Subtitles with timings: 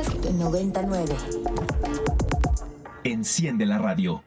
[0.00, 1.14] Podcast 99.
[3.04, 4.22] Enciende la radio.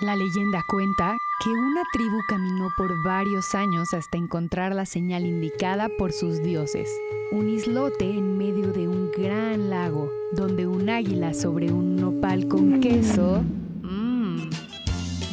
[0.00, 5.90] La leyenda cuenta que una tribu caminó por varios años hasta encontrar la señal indicada
[5.98, 6.88] por sus dioses.
[7.30, 12.80] Un islote en medio de un gran lago, donde un águila sobre un nopal con
[12.80, 13.42] queso...
[13.82, 14.48] Mmm.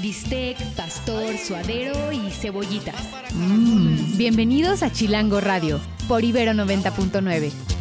[0.02, 2.96] Bistec, pastor, suadero y cebollitas.
[3.34, 4.18] Mmm.
[4.18, 7.79] Bienvenidos a Chilango Radio, por Ibero 90.9.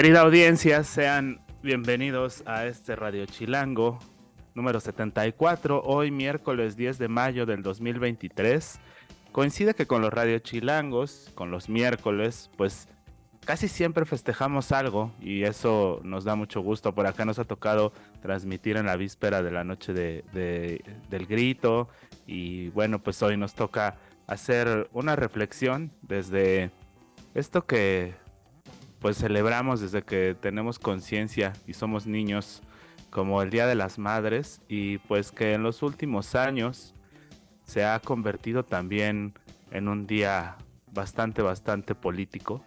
[0.00, 3.98] Querida audiencia, sean bienvenidos a este Radio Chilango
[4.54, 8.80] número 74, hoy miércoles 10 de mayo del 2023.
[9.30, 12.88] Coincide que con los Radio Chilangos, con los miércoles, pues
[13.44, 16.94] casi siempre festejamos algo y eso nos da mucho gusto.
[16.94, 17.92] Por acá nos ha tocado
[18.22, 21.90] transmitir en la víspera de la noche de, del grito
[22.26, 26.70] y bueno, pues hoy nos toca hacer una reflexión desde
[27.34, 28.14] esto que
[29.00, 32.62] pues celebramos desde que tenemos conciencia y somos niños
[33.10, 36.94] como el Día de las Madres y pues que en los últimos años
[37.64, 39.34] se ha convertido también
[39.70, 40.56] en un día
[40.92, 42.64] bastante bastante político.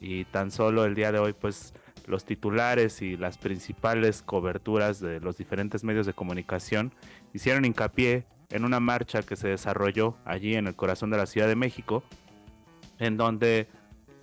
[0.00, 1.74] Y tan solo el día de hoy pues
[2.06, 6.94] los titulares y las principales coberturas de los diferentes medios de comunicación
[7.34, 11.48] hicieron hincapié en una marcha que se desarrolló allí en el corazón de la Ciudad
[11.48, 12.02] de México
[12.98, 13.68] en donde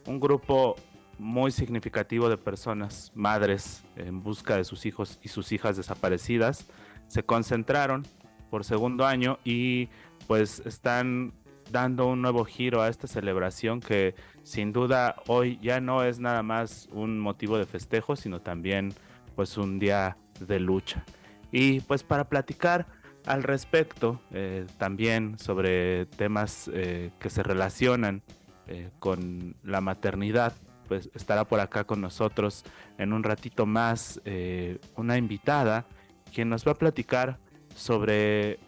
[0.08, 0.76] un grupo
[1.18, 6.66] muy significativo de personas, madres en busca de sus hijos y sus hijas desaparecidas,
[7.08, 8.04] se concentraron
[8.50, 9.90] por segundo año y
[10.28, 11.34] pues están
[11.72, 16.44] dando un nuevo giro a esta celebración que sin duda hoy ya no es nada
[16.44, 18.94] más un motivo de festejo, sino también
[19.36, 21.04] pues un día de lucha.
[21.52, 22.88] Y pues para platicar
[23.26, 28.22] al respecto, eh, también sobre temas eh, que se relacionan
[28.68, 30.54] eh, con la maternidad,
[30.88, 32.64] pues estará por acá con nosotros
[32.98, 35.86] en un ratito más eh, una invitada
[36.34, 37.38] quien nos va a platicar
[37.76, 38.60] sobre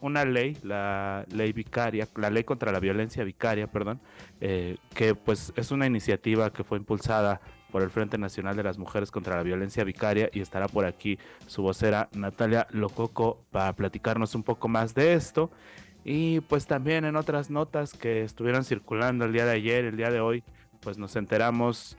[0.00, 4.00] una ley, la ley vicaria, la ley contra la violencia vicaria, perdón,
[4.40, 8.78] eh, que pues es una iniciativa que fue impulsada por el Frente Nacional de las
[8.78, 14.34] Mujeres contra la Violencia Vicaria y estará por aquí su vocera Natalia Lococo para platicarnos
[14.34, 15.50] un poco más de esto.
[16.04, 20.10] Y pues también en otras notas que estuvieron circulando el día de ayer, el día
[20.10, 20.44] de hoy,
[20.82, 21.96] pues nos enteramos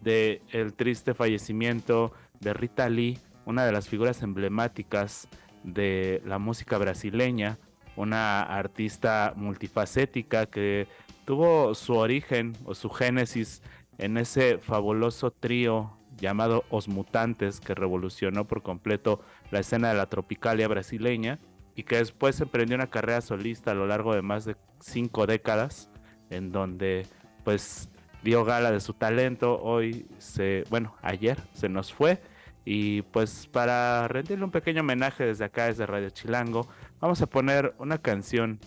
[0.00, 0.40] de
[0.76, 5.28] triste fallecimiento de Rita Lee, una de las figuras emblemáticas
[5.64, 7.58] de la música brasileña,
[7.96, 10.86] una artista multifacética que
[11.24, 13.62] tuvo su origen o su génesis
[13.98, 20.06] en ese fabuloso trío llamado Os Mutantes que revolucionó por completo la escena de la
[20.06, 21.38] tropicalia brasileña
[21.74, 25.90] y que después emprendió una carrera solista a lo largo de más de cinco décadas
[26.30, 27.06] en donde
[27.44, 27.88] pues
[28.26, 32.20] dio gala de su talento, hoy se, bueno, ayer se nos fue.
[32.64, 36.66] Y pues para rendirle un pequeño homenaje desde acá, desde Radio Chilango,
[37.00, 38.58] vamos a poner una canción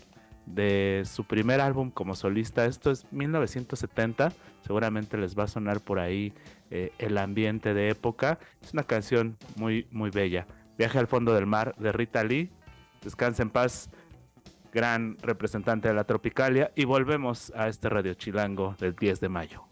[0.46, 4.32] de su primer álbum como solista, esto es 1970,
[4.62, 6.32] seguramente les va a sonar por ahí
[6.70, 10.46] eh, el ambiente de época, es una canción muy, muy bella.
[10.78, 12.50] Viaje al fondo del mar de Rita Lee,
[13.04, 13.90] descansa en paz
[14.72, 19.64] gran representante de la Tropicalia, y volvemos a este Radio Chilango del 10 de mayo.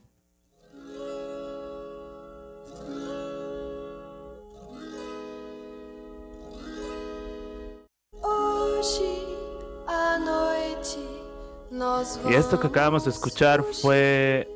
[12.28, 14.48] Y esto que acabamos de escuchar fue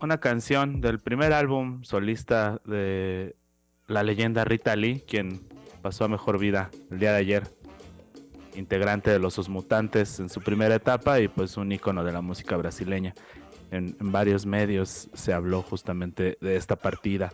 [0.00, 3.36] una canción del primer álbum solista de
[3.86, 5.46] la leyenda Rita Lee, quien
[5.82, 7.63] pasó a mejor vida el día de ayer
[8.54, 12.56] integrante de los Mutantes en su primera etapa y pues un icono de la música
[12.56, 13.14] brasileña.
[13.70, 17.32] En, varios medios se habló justamente de esta partida.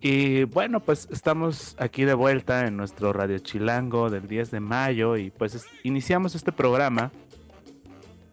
[0.00, 5.16] Y bueno, pues estamos aquí de vuelta en nuestro Radio Chilango del 10 de mayo
[5.16, 7.12] y pues iniciamos este programa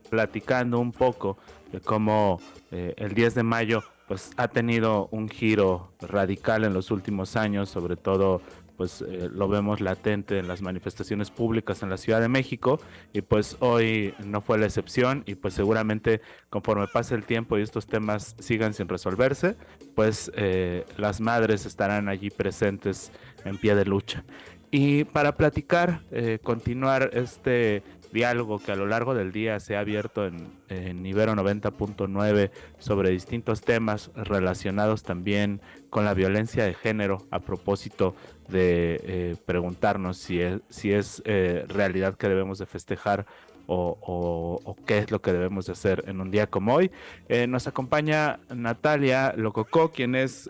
[0.10, 1.38] platicando un poco
[1.72, 2.40] de cómo
[2.72, 7.70] eh, el 10 de mayo pues ha tenido un giro radical en los últimos años,
[7.70, 8.42] sobre todo
[8.78, 12.80] pues eh, lo vemos latente en las manifestaciones públicas en la Ciudad de México
[13.14, 17.62] y pues hoy no fue la excepción y pues seguramente conforme pase el tiempo y
[17.62, 19.56] estos temas sigan sin resolverse,
[19.96, 23.12] pues eh, las madres estarán allí presentes
[23.46, 24.24] en pie de lucha.
[24.72, 27.84] Y para platicar, eh, continuar este
[28.14, 33.10] diálogo que a lo largo del día se ha abierto en, en Ibero 90.9 sobre
[33.10, 38.16] distintos temas relacionados también con la violencia de género a propósito
[38.48, 43.26] de eh, preguntarnos si es, si es eh, realidad que debemos de festejar
[43.66, 46.92] o, qué es lo que debemos de hacer en un día como hoy.
[47.30, 50.50] Eh, nos acompaña Natalia Lococó, quien es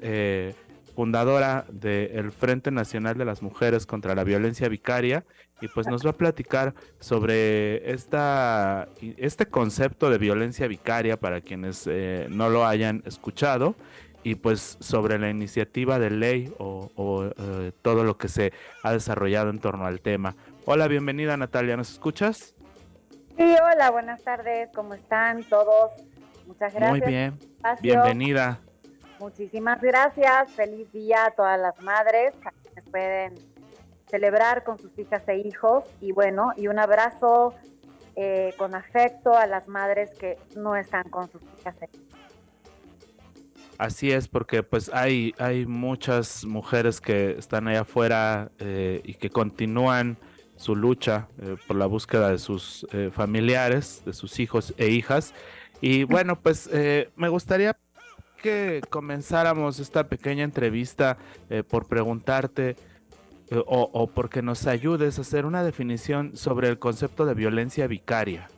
[0.96, 5.26] fundadora del Frente Nacional de las Mujeres contra la Violencia Vicaria
[5.64, 11.88] y pues nos va a platicar sobre esta, este concepto de violencia vicaria para quienes
[11.88, 13.74] eh, no lo hayan escuchado
[14.24, 18.52] y pues sobre la iniciativa de ley o, eh, todo lo que se
[18.84, 20.36] ha desarrollado en torno al tema.
[20.66, 22.56] Hola, bienvenida Natalia, ¿nos escuchas?
[23.38, 25.92] Sí, hola, buenas tardes, ¿cómo están todos?
[26.46, 27.00] Muchas gracias.
[27.00, 27.40] Muy bien,
[27.82, 28.60] bienvenida.
[29.18, 30.52] Muchísimas gracias.
[30.52, 32.34] Feliz día a todas las madres
[32.76, 33.53] que pueden
[34.14, 35.86] celebrar con sus hijas e hijos.
[36.00, 37.56] Y bueno, y un abrazo
[38.16, 42.08] eh, con afecto a las madres que no están con sus hijas e hijos.
[43.80, 49.32] Así es, porque pues hay, hay muchas mujeres que están allá afuera eh, y que
[49.32, 50.20] continúan
[50.58, 55.34] su lucha eh, por la búsqueda de sus familiares, de sus hijos e hijas.
[55.82, 56.70] Y bueno, pues
[57.16, 57.76] me gustaría
[58.44, 61.18] que comenzáramos esta pequeña entrevista
[61.68, 62.76] por preguntarte
[63.54, 68.50] eh, o, porque nos ayudes a hacer una definición sobre el concepto de violencia vicaria.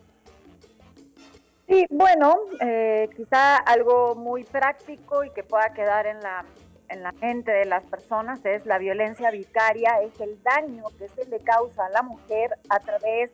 [1.67, 6.45] Sí, bueno, eh, quizá algo muy práctico y que pueda quedar en la,
[6.87, 11.25] en la mente de las personas es la violencia vicaria, es el daño que se
[11.25, 13.33] le causa a la mujer a través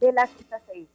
[0.00, 0.88] de las hijas e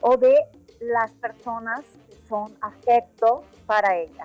[0.00, 0.34] o de
[0.80, 1.82] las personas
[2.28, 4.24] son afecto para ella.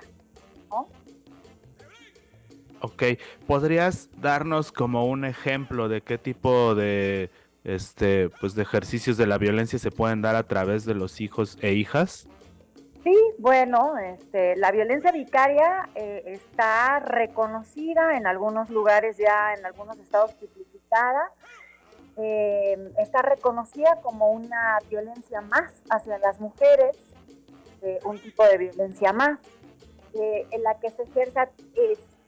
[2.80, 3.02] Ok,
[3.46, 7.30] ¿podrías darnos como un ejemplo de qué tipo de
[7.64, 11.58] este pues de ejercicios de la violencia se pueden dar a través de los hijos
[11.60, 12.28] e hijas?
[13.02, 19.98] Sí, bueno, este, la violencia vicaria eh, está reconocida en algunos lugares ya, en algunos
[19.98, 21.32] estados tipificada,
[22.16, 26.96] eh, está reconocida como una violencia más hacia las mujeres
[28.04, 29.38] un tipo de violencia más,
[30.12, 31.38] en la que se ejerce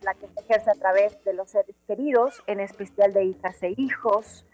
[0.02, 3.74] la que se ejerce a través de los seres queridos, en especial de hijas e
[3.76, 4.44] hijos,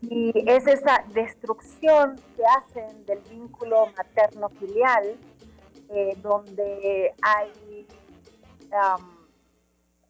[0.00, 5.16] y es esa destrucción que hacen del vínculo materno-filial,
[5.90, 7.86] eh, donde hay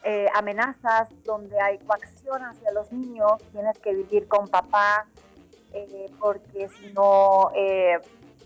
[0.04, 5.06] eh, amenazas, donde hay coacción hacia los niños, tienes que vivir con papá,
[5.72, 7.50] eh, porque si no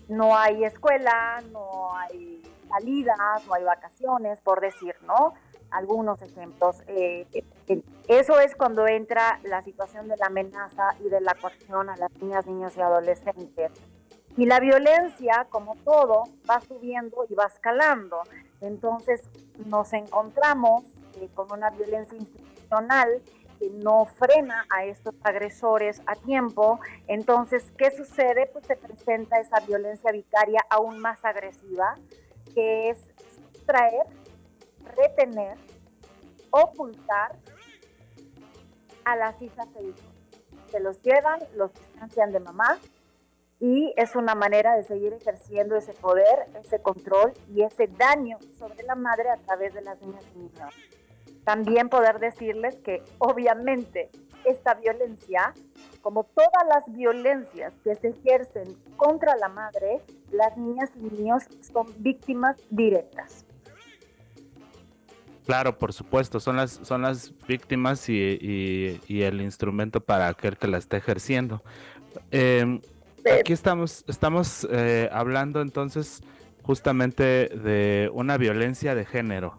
[0.09, 3.17] no hay escuela, no hay salidas,
[3.47, 5.33] no hay vacaciones, por decir, ¿no?
[5.73, 6.77] Algunos ejemplos.
[6.87, 7.25] Eh,
[7.67, 11.97] eh, eso es cuando entra la situación de la amenaza y de la coacción a
[11.97, 13.71] las niñas, niños y adolescentes.
[14.37, 18.21] Y la violencia, como todo, va subiendo y va escalando.
[18.61, 19.21] Entonces
[19.65, 20.83] nos encontramos
[21.19, 23.21] eh, con una violencia institucional
[23.69, 28.49] no frena a estos agresores a tiempo, entonces, ¿qué sucede?
[28.51, 31.95] Pues se presenta esa violencia vicaria aún más agresiva,
[32.53, 32.99] que es
[33.65, 34.05] traer,
[34.85, 35.57] retener,
[36.51, 37.35] ocultar
[39.05, 40.13] a las hijas e hijos.
[40.71, 42.79] Se los llevan, los distancian de mamá
[43.59, 48.83] y es una manera de seguir ejerciendo ese poder, ese control y ese daño sobre
[48.83, 50.73] la madre a través de las niñas y niños.
[51.43, 54.09] También poder decirles que obviamente
[54.45, 55.53] esta violencia,
[56.01, 61.87] como todas las violencias que se ejercen contra la madre, las niñas y niños son
[61.99, 63.45] víctimas directas.
[65.45, 70.77] Claro, por supuesto, son las, son las víctimas y, el instrumento para aquel que la
[70.77, 71.61] está ejerciendo.
[72.31, 72.81] Em,
[73.39, 76.21] aquí estamos, estamos eh, hablando entonces
[76.61, 79.57] justamente de una violencia de género.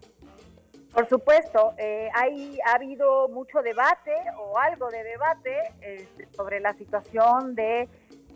[0.94, 6.72] Por supuesto, eh, hay, ha habido mucho debate o algo de debate este, sobre la
[6.74, 7.88] situación de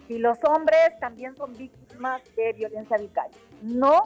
[0.08, 3.36] si los hombres también son víctimas de violencia vicaria.
[3.62, 4.02] No,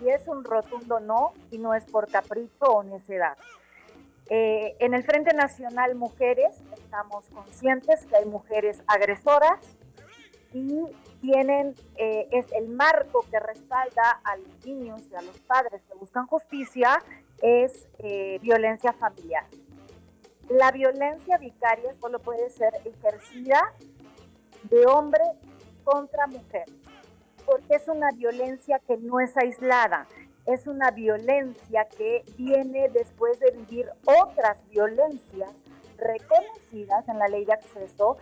[0.00, 3.36] y es un rotundo no, y no es por capricho o necedad.
[4.28, 9.60] Eh, en el Frente Nacional Mujeres estamos conscientes que hay mujeres agresoras
[10.52, 10.84] y
[11.20, 15.96] tienen, eh, es el marco que respalda a los niños y a los padres que
[15.96, 17.02] buscan justicia
[17.40, 19.44] es eh, violencia familiar.
[20.48, 23.74] La violencia vicaria solo puede ser ejercida
[24.64, 25.22] de hombre
[25.84, 26.64] contra mujer,
[27.46, 30.06] porque es una violencia que no es aislada,
[30.46, 35.50] es una violencia que viene después de vivir otras violencias
[35.98, 38.18] reconocidas en la ley de acceso,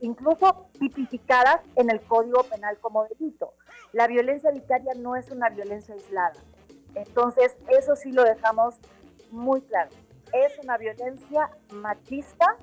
[0.00, 3.54] incluso tipificadas en el Código Penal como delito.
[3.92, 6.40] La violencia vicaria no es una violencia aislada.
[6.94, 8.76] Entonces, eso sí lo dejamos
[9.30, 9.90] muy claro.
[10.32, 12.56] Es una violencia machista,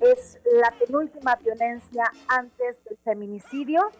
[0.00, 3.90] es la penúltima violencia antes del feminicidio.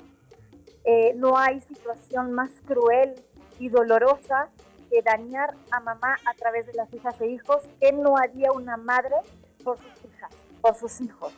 [0.84, 3.14] Eh, no hay situación más cruel
[3.58, 4.48] y dolorosa
[4.90, 8.76] que dañar a mamá a través de las hijas e hijos que no haría una
[8.76, 9.14] madre
[9.62, 11.32] por sus hijas, por sus hijos.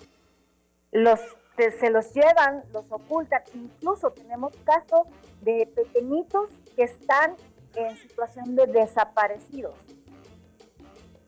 [1.56, 5.06] Se los llevan, los ocultan, incluso tenemos casos
[5.42, 7.36] de pequeñitos que están
[7.74, 9.74] en situación de desaparecidos.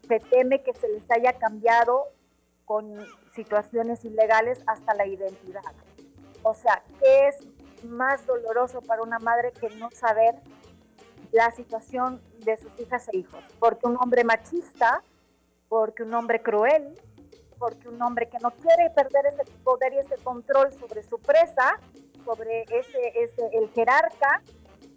[0.08, 2.04] Se teme que se les haya cambiado
[2.64, 2.94] con
[3.34, 5.62] situaciones ilegales hasta la identidad.
[6.42, 7.36] O sea, ¿qué es
[7.84, 10.34] más doloroso para una madre que no saber
[11.32, 13.44] la situación de sus hijas e hijos?
[13.58, 15.02] Porque un hombre machista,
[15.68, 17.00] porque un hombre cruel,
[17.58, 21.78] porque un hombre que no quiere perder ese poder y ese control sobre su presa,
[22.24, 24.42] sobre ese, ese el jerarca,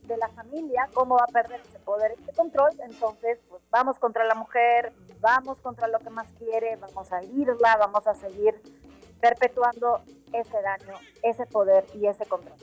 [0.07, 4.23] de la familia, cómo va a perder ese poder, ese control, entonces pues vamos contra
[4.25, 8.59] la mujer, vamos contra lo que más quiere, vamos a herirla, vamos a seguir
[9.19, 10.01] perpetuando
[10.31, 12.57] ese daño, ese poder y ese control.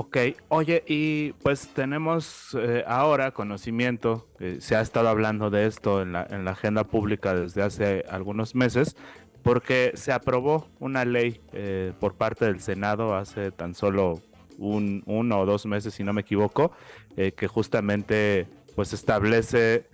[0.00, 4.28] Ok, oye, y pues tenemos eh, ahora conocimiento,
[4.60, 8.54] se ha estado hablando de esto en la, en la agenda pública desde hace algunos
[8.54, 8.94] meses,
[9.42, 14.22] porque se aprobó una ley eh, por parte del Senado hace tan solo
[14.56, 16.70] un, uno o dos meses, si no me equivoco,
[17.16, 19.88] eh, que justamente pues establece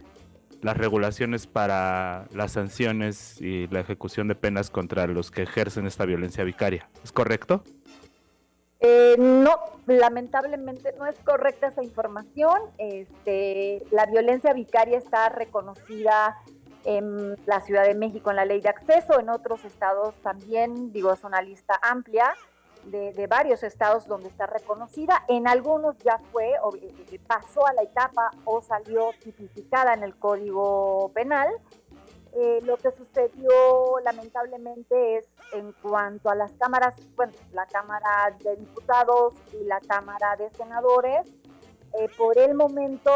[0.60, 6.04] las regulaciones para las sanciones y la ejecución de penas contra los que ejercen esta
[6.04, 6.90] violencia vicaria.
[7.02, 7.64] ¿Es correcto?
[8.86, 9.54] Eh, no,
[9.86, 12.60] lamentablemente no es correcta esa información.
[12.76, 16.36] Este, la violencia vicaria está reconocida
[16.84, 21.14] en la Ciudad de México en la ley de acceso, en otros estados también, digo,
[21.14, 22.34] es una lista amplia
[22.84, 25.24] de, varios estados donde está reconocida.
[25.28, 30.14] En algunos ya fue, o eh, pasó a la etapa o salió tipificada en el
[30.16, 31.48] Código Penal.
[32.36, 38.56] Eh, lo que sucedió lamentablemente es en cuanto a las cámaras, bueno, la Cámara de
[38.56, 41.26] Diputados y la Cámara de Senadores,
[41.98, 43.12] eh, por el momento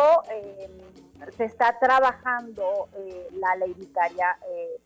[1.36, 2.88] se está trabajando
[3.32, 4.38] la ley vicaria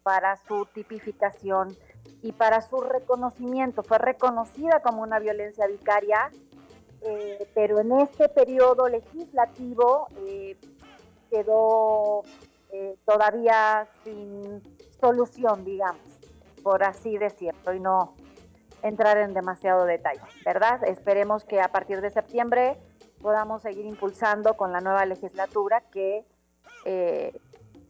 [0.02, 1.76] para su tipificación
[2.22, 3.82] y para su reconocimiento.
[3.82, 6.30] Fue reconocida como una violencia vicaria,
[7.02, 10.56] eh, pero en este periodo legislativo eh,
[11.30, 12.22] quedó
[12.72, 14.62] eh, todavía sin
[15.00, 16.02] solución, digamos,
[16.62, 18.14] por así decirlo, y no
[18.82, 20.82] entrar en demasiado detalle, ¿verdad?
[20.84, 22.76] Esperemos que a partir de septiembre
[23.20, 26.24] podamos seguir impulsando con la nueva legislatura que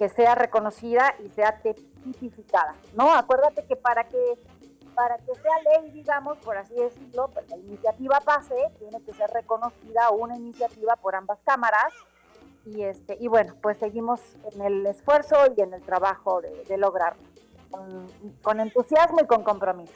[0.03, 3.15] que sea reconocida y sea tipificada, ¿no?
[3.15, 4.19] Acuérdate que para que
[4.97, 9.31] para que sea ley, digamos, por así decirlo, pues, la iniciativa pase, tiene que ser
[9.31, 11.95] reconocida una iniciativa por ambas cámaras
[12.65, 14.21] y este y bueno, pues seguimos
[14.55, 17.23] en el esfuerzo y en el trabajo de, lograrlo
[18.43, 19.95] con, entusiasmo y con compromiso.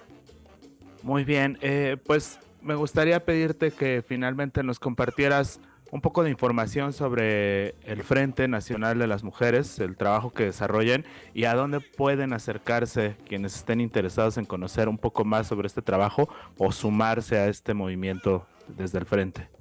[1.03, 5.61] Muy bien, eh, pues me gustaría pedirte que finalmente nos compartieras
[5.93, 11.05] un poco de información sobre el Frente Nacional de las Mujeres, el trabajo que desarrollan
[11.33, 15.83] y a dónde pueden acercarse quienes estén interesados en conocer un poco más sobre este
[15.83, 19.56] trabajo o sumarse a este movimiento desde el Frente.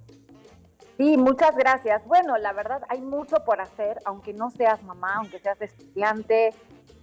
[0.98, 2.06] Sí, muchas gracias.
[2.06, 6.54] Bueno, la verdad hay mucho por hacer, aunque no seas mamá, aunque seas estudiante,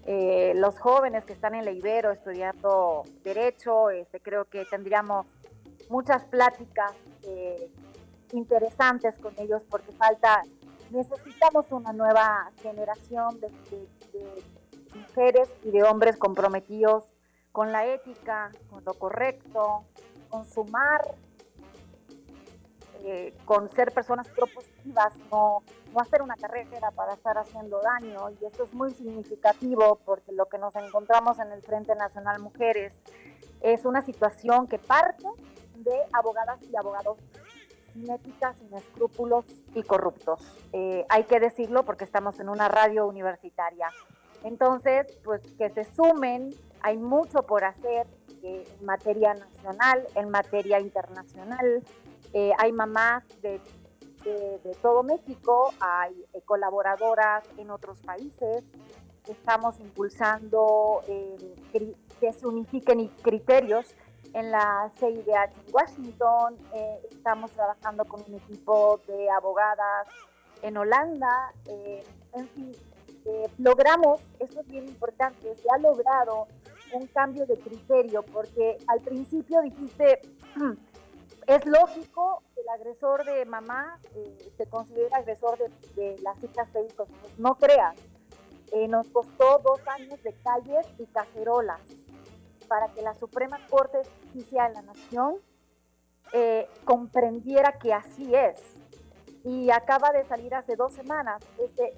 [0.04, 5.26] eh, los jóvenes que están en la estudiando Derecho, este, creo que tendríamos
[5.88, 7.70] muchas pláticas eh,
[8.32, 10.42] interesantes con ellos porque falta,
[10.90, 13.50] necesitamos una nueva generación de,
[14.94, 17.04] mujeres y de hombres comprometidos
[17.50, 19.84] con la ética, con lo correcto,
[20.28, 21.14] con sumar,
[23.04, 28.30] eh, con ser personas propositivas, no, no hacer una carrera para estar haciendo daño.
[28.40, 32.94] Y esto es muy significativo porque lo que nos encontramos en el Frente Nacional Mujeres
[33.60, 35.26] es una situación que parte
[35.76, 37.18] de abogadas y abogados
[37.92, 40.40] sin ética, sin escrúpulos y corruptos.
[40.72, 43.88] Eh, hay que decirlo porque estamos en una radio universitaria.
[44.44, 48.06] Entonces, pues que se sumen, hay mucho por hacer
[48.42, 51.82] eh, en materia nacional, en materia internacional.
[52.32, 53.60] Eh, hay mamás de,
[54.24, 58.64] de, todo México, hay colaboradoras en otros países.
[59.28, 61.02] Estamos impulsando
[62.20, 63.94] que se unifiquen criterios
[64.34, 70.08] en la CIDH en Washington, eh, estamos trabajando con un equipo de abogadas
[70.62, 72.72] en Holanda, eh, en fin,
[73.24, 76.46] eh, logramos, esto es bien importante, se ha logrado
[76.94, 80.20] un cambio de criterio, porque al principio dijiste,
[81.46, 86.86] es lógico que el agresor de mamá eh, se considera agresor de, las hijas de
[86.86, 87.08] hijos.
[87.20, 87.96] Pues no creas,
[88.72, 91.80] eh, nos costó dos años de calles y cacerolas
[92.68, 95.36] para que la Suprema Corte de Justicia de la Nación
[96.32, 98.60] eh, comprendiera que así es.
[99.44, 101.96] Y acaba de salir hace dos semanas este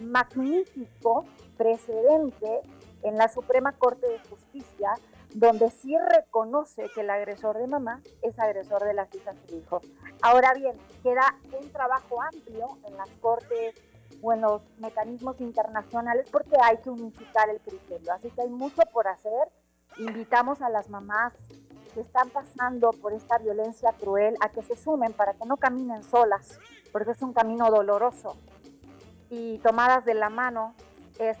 [0.00, 1.26] magnífico
[1.58, 2.62] precedente
[3.02, 4.94] en la Suprema Corte de Justicia,
[5.34, 9.80] donde sí reconoce que el agresor de mamá es agresor de las hijas del hijo.
[10.22, 13.74] Ahora bien, queda un trabajo amplio en las cortes
[14.22, 18.12] o en los mecanismos internacionales porque hay que unificar el criterio.
[18.12, 19.48] Así que hay mucho por hacer.
[19.98, 21.34] Invitamos a las mamás
[21.94, 26.02] que están pasando por esta violencia cruel a que se sumen para que no caminen
[26.02, 26.58] solas,
[26.92, 28.36] porque es un camino doloroso.
[29.30, 30.74] Y tomadas de la mano
[31.18, 31.36] es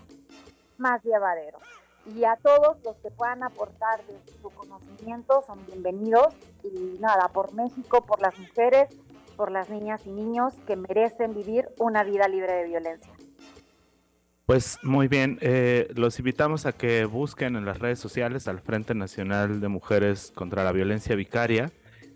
[0.76, 1.58] más llevadero.
[2.06, 6.34] Y a todos los que puedan aportar de su conocimiento son bienvenidos.
[6.62, 8.88] Y nada, por México, por las mujeres,
[9.36, 13.12] por las niñas y niños que merecen vivir una vida libre de violencia.
[14.46, 18.94] Pues muy bien, eh, los invitamos a que busquen en las redes sociales al Frente
[18.94, 21.70] Nacional de Mujeres contra la Violencia Vicaria.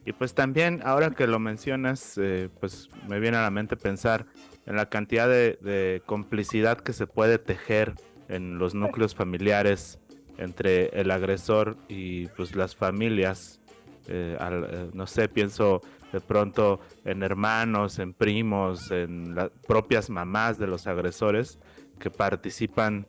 [0.07, 4.25] Y pues también, ahora que lo mencionas, eh, pues me viene a la mente pensar
[4.65, 7.95] en la cantidad de complicidad que se puede tejer
[8.33, 9.99] en los núcleos familiares
[10.39, 13.61] entre el agresor y pues las familias.
[14.09, 20.59] Eh, eh, no sé, pienso de pronto en hermanos, en primos, en las propias mamás
[20.59, 21.59] de los agresores
[21.99, 23.07] que participan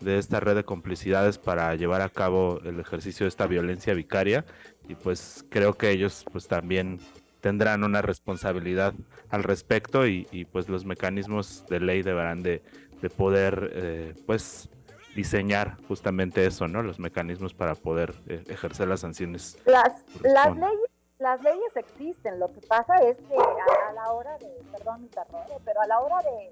[0.00, 4.44] de esta red de complicidades para llevar a cabo el ejercicio de esta violencia vicaria
[4.88, 7.00] y pues creo que ellos pues también
[7.40, 8.92] tendrán una responsabilidad
[9.30, 12.60] al respecto y, pues los mecanismos de ley deberán de,
[13.00, 14.68] de poder eh, pues
[15.14, 16.82] diseñar justamente eso, ¿no?
[16.82, 19.58] Los mecanismos para poder eh, ejercer las sanciones.
[19.64, 24.48] Las, las leyes las leyes existen, lo que pasa es que a, la hora de,
[24.70, 26.50] perdón mi terror, eh, pero a la hora de,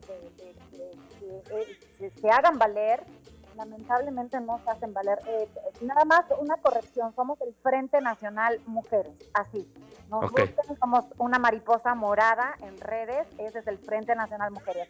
[1.98, 3.04] que se hagan valer,
[3.56, 5.18] lamentablemente no se hacen valer.
[5.82, 9.70] nada más una corrección, somos el Frente Nacional Mujeres, así.
[10.08, 10.30] Nos
[10.80, 14.88] somos una mariposa morada en redes, ese es el Frente Nacional Mujeres.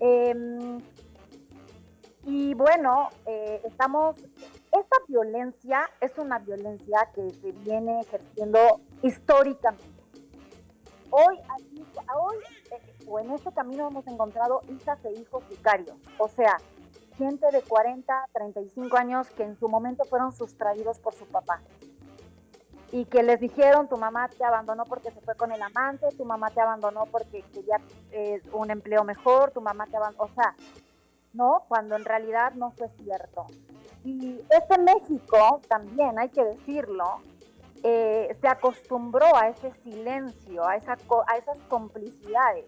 [0.00, 0.78] Eh,
[2.24, 9.84] y bueno, eh, estamos, esta violencia es una violencia que se viene ejerciendo históricamente.
[11.10, 11.84] Hoy, aquí,
[12.18, 12.36] hoy
[12.72, 16.58] eh, o en este camino hemos encontrado hijas e hijos vicarios, o sea,
[17.16, 21.62] gente de 40, 35 años que en su momento fueron sustraídos por su papá
[22.92, 26.24] y que les dijeron tu mamá te abandonó porque se fue con el amante, tu
[26.24, 27.80] mamá te abandonó porque quería
[28.52, 30.54] un empleo mejor, tu mamá te abandonó, o sea,
[31.32, 31.64] ¿no?
[31.68, 33.46] Cuando en realidad no fue cierto.
[34.04, 37.20] Y este México, también hay que decirlo,
[37.82, 40.96] eh, se acostumbró a ese silencio, a, esa,
[41.26, 42.66] a esas complicidades.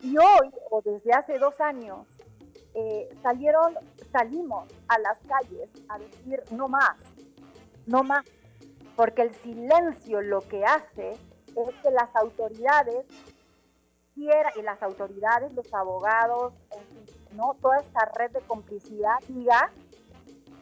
[0.00, 2.06] Y hoy, o desde hace dos años,
[2.74, 3.74] eh, salieron,
[4.12, 6.96] salimos a las calles a decir no más,
[7.86, 8.24] no más,
[8.98, 13.06] porque el silencio lo que hace es que las autoridades
[14.12, 16.52] quiera, y las autoridades, los abogados,
[17.30, 17.54] ¿no?
[17.62, 19.70] Toda esta red de complicidad diga,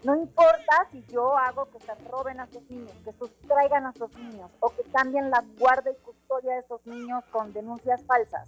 [0.05, 4.13] no importa si yo hago que se roben a sus niños, que sustraigan a sus
[4.19, 8.47] niños o que cambien la guarda y custodia de esos niños con denuncias falsas.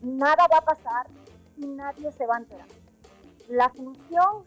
[0.00, 1.08] Nada va a pasar
[1.58, 2.68] y nadie se va a enterar.
[3.48, 4.44] La función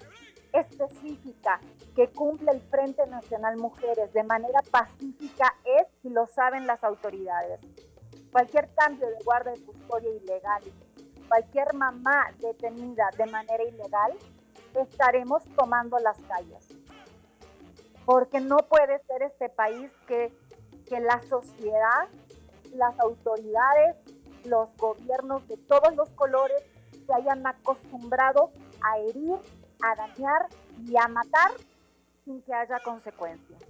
[0.61, 1.59] específica
[1.95, 7.59] que cumple el Frente Nacional Mujeres de manera pacífica es, si lo saben las autoridades,
[8.31, 10.63] cualquier cambio de guarda y custodia ilegal
[11.29, 14.13] cualquier mamá detenida de manera ilegal,
[14.75, 16.67] estaremos tomando las calles.
[18.05, 20.33] Porque no puede ser este país que,
[20.87, 22.07] que la sociedad,
[22.73, 23.95] las autoridades,
[24.45, 26.63] los gobiernos de todos los colores
[27.05, 29.37] se hayan acostumbrado a herir,
[29.81, 30.47] a dañar
[30.85, 31.51] y a matar
[32.25, 33.61] sin que haya consecuencias.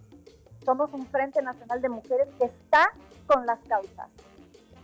[0.65, 2.91] Somos un Frente Nacional de Mujeres que está
[3.25, 4.09] con las causas,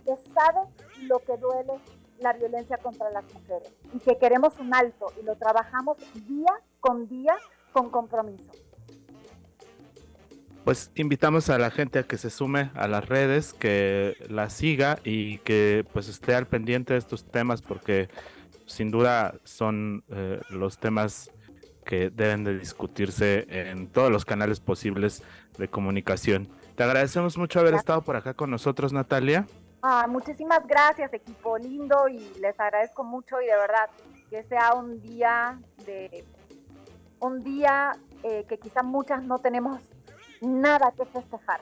[0.04, 0.60] que sabe
[1.02, 1.74] lo que duele
[2.20, 7.08] la violencia contra las mujeres y que queremos un alto y lo trabajamos día con
[7.08, 7.36] día
[7.72, 8.50] con compromiso.
[10.64, 14.98] Pues invitamos a la gente a que se sume a las redes, que la siga
[15.04, 18.08] y que pues esté al pendiente de estos temas porque
[18.66, 21.30] sin duda son eh, los temas
[21.84, 25.22] que deben de discutirse en todos los canales posibles
[25.56, 26.48] de comunicación.
[26.74, 29.46] Te agradecemos mucho haber estado por acá con nosotros, Natalia.
[29.82, 33.88] Ah, muchísimas gracias, equipo lindo, y les agradezco mucho y de verdad,
[34.28, 36.24] que sea un día de
[37.20, 39.80] un día eh, que quizá muchas no tenemos
[40.40, 41.60] nada que festejar,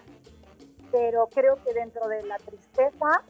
[0.90, 3.22] pero creo que dentro de la tristeza,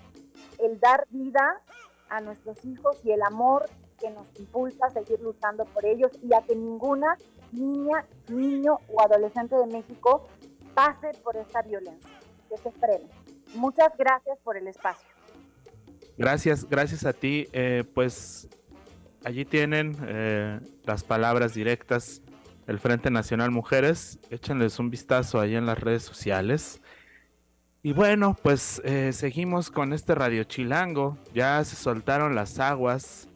[0.59, 1.61] el dar vida
[2.09, 6.35] a nuestros hijos y el amor que nos impulsa a seguir luchando por ellos y
[6.35, 7.17] a que ninguna
[7.53, 10.27] niña, niño o adolescente de México
[10.75, 12.11] pase por esta violencia,
[12.49, 13.09] que se frene.
[13.55, 15.09] Muchas gracias por el espacio.
[16.17, 17.49] Gracias, gracias a ti.
[17.53, 18.49] Eh, pues
[19.25, 22.23] allí tienen eh, las palabras directas
[22.67, 24.19] del Frente Nacional Mujeres.
[24.31, 26.81] Échenles un vistazo ahí en las redes sociales.
[27.87, 31.19] Y bueno, pues eh, seguimos con este Radio Chilango.
[31.35, 33.29] Ya se soltaron las aguas.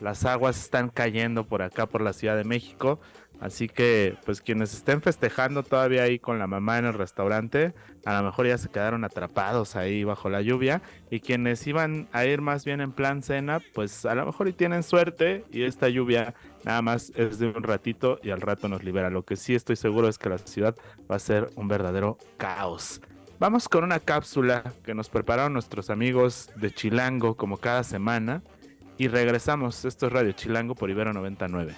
[0.00, 3.00] Las aguas están cayendo por acá, por la Ciudad de México.
[3.40, 7.74] Así que, pues quienes estén festejando todavía ahí con la mamá en el restaurante,
[8.04, 10.80] a lo mejor ya se quedaron atrapados ahí bajo la lluvia.
[11.10, 14.52] Y quienes iban a ir más bien en plan cena, pues a lo mejor y
[14.52, 18.84] tienen suerte y esta lluvia nada más es de un ratito y al rato nos
[18.84, 19.10] libera.
[19.10, 20.76] Lo que sí estoy seguro es que la ciudad
[21.10, 23.00] va a ser un verdadero caos.
[23.38, 28.42] Vamos con una cápsula que nos prepararon nuestros amigos de Chilango como cada semana
[28.96, 29.84] y regresamos.
[29.84, 31.76] Esto es Radio Chilango por Ibero 99.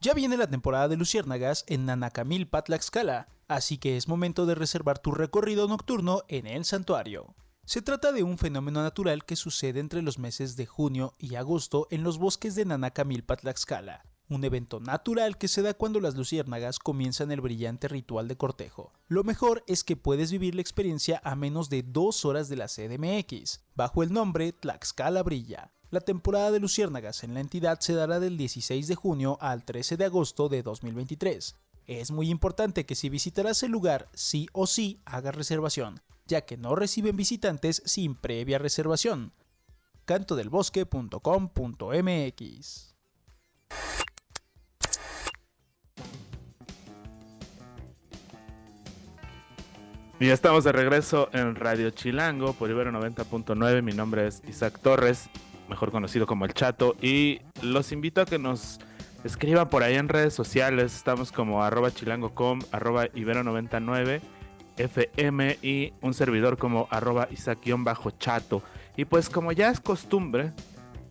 [0.00, 4.98] Ya viene la temporada de luciérnagas en Nanacamilpa, Tlaxcala, así que es momento de reservar
[4.98, 7.36] tu recorrido nocturno en el santuario.
[7.64, 11.86] Se trata de un fenómeno natural que sucede entre los meses de junio y agosto
[11.90, 16.78] en los bosques de Nanacamilpa, Tlaxcala, un evento natural que se da cuando las luciérnagas
[16.78, 18.92] comienzan el brillante ritual de cortejo.
[19.08, 22.68] Lo mejor es que puedes vivir la experiencia a menos de dos horas de la
[22.68, 25.72] CDMX, bajo el nombre Tlaxcala Brilla.
[25.90, 29.96] La temporada de luciérnagas en la entidad se dará del 16 de junio al 13
[29.96, 31.56] de agosto de 2023.
[31.86, 36.58] Es muy importante que si visitarás el lugar, sí o sí hagas reservación, ya que
[36.58, 39.32] no reciben visitantes sin previa reservación.
[40.04, 42.97] cantodelbosque.com.mx
[50.20, 53.82] Y estamos de regreso en Radio Chilango por Ibero 90.9.
[53.82, 55.30] Mi nombre es Isaac Torres
[55.68, 56.96] mejor conocido como el Chato.
[57.00, 58.80] Y los invito a que nos
[59.22, 60.96] escriban por ahí en redes sociales.
[60.96, 64.20] Estamos como arroba chilangocom, arroba ibero99
[64.76, 68.62] fm y un servidor como arroba isaac-chato.
[68.96, 70.52] Y pues como ya es costumbre,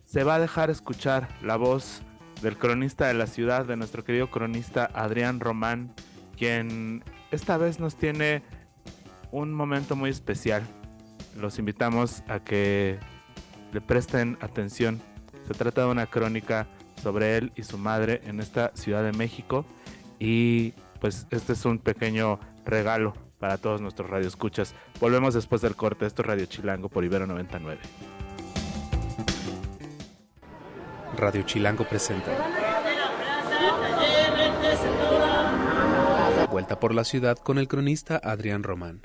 [0.04, 2.02] se va a dejar escuchar la voz
[2.42, 5.94] del cronista de la ciudad, de nuestro querido cronista Adrián Román,
[6.36, 8.42] quien esta vez nos tiene
[9.32, 10.62] un momento muy especial.
[11.36, 12.98] Los invitamos a que
[13.72, 15.00] le presten atención.
[15.46, 16.66] Se trata de una crónica
[17.02, 19.64] sobre él y su madre en esta Ciudad de México
[20.18, 24.74] y pues este es un pequeño regalo para todos nuestros radioescuchas.
[25.00, 26.06] Volvemos después del corte.
[26.06, 27.80] Esto es Radio Chilango por Ibero 99.
[31.16, 32.30] Radio Chilango presenta.
[36.50, 39.02] Vuelta por la ciudad con el cronista Adrián Román.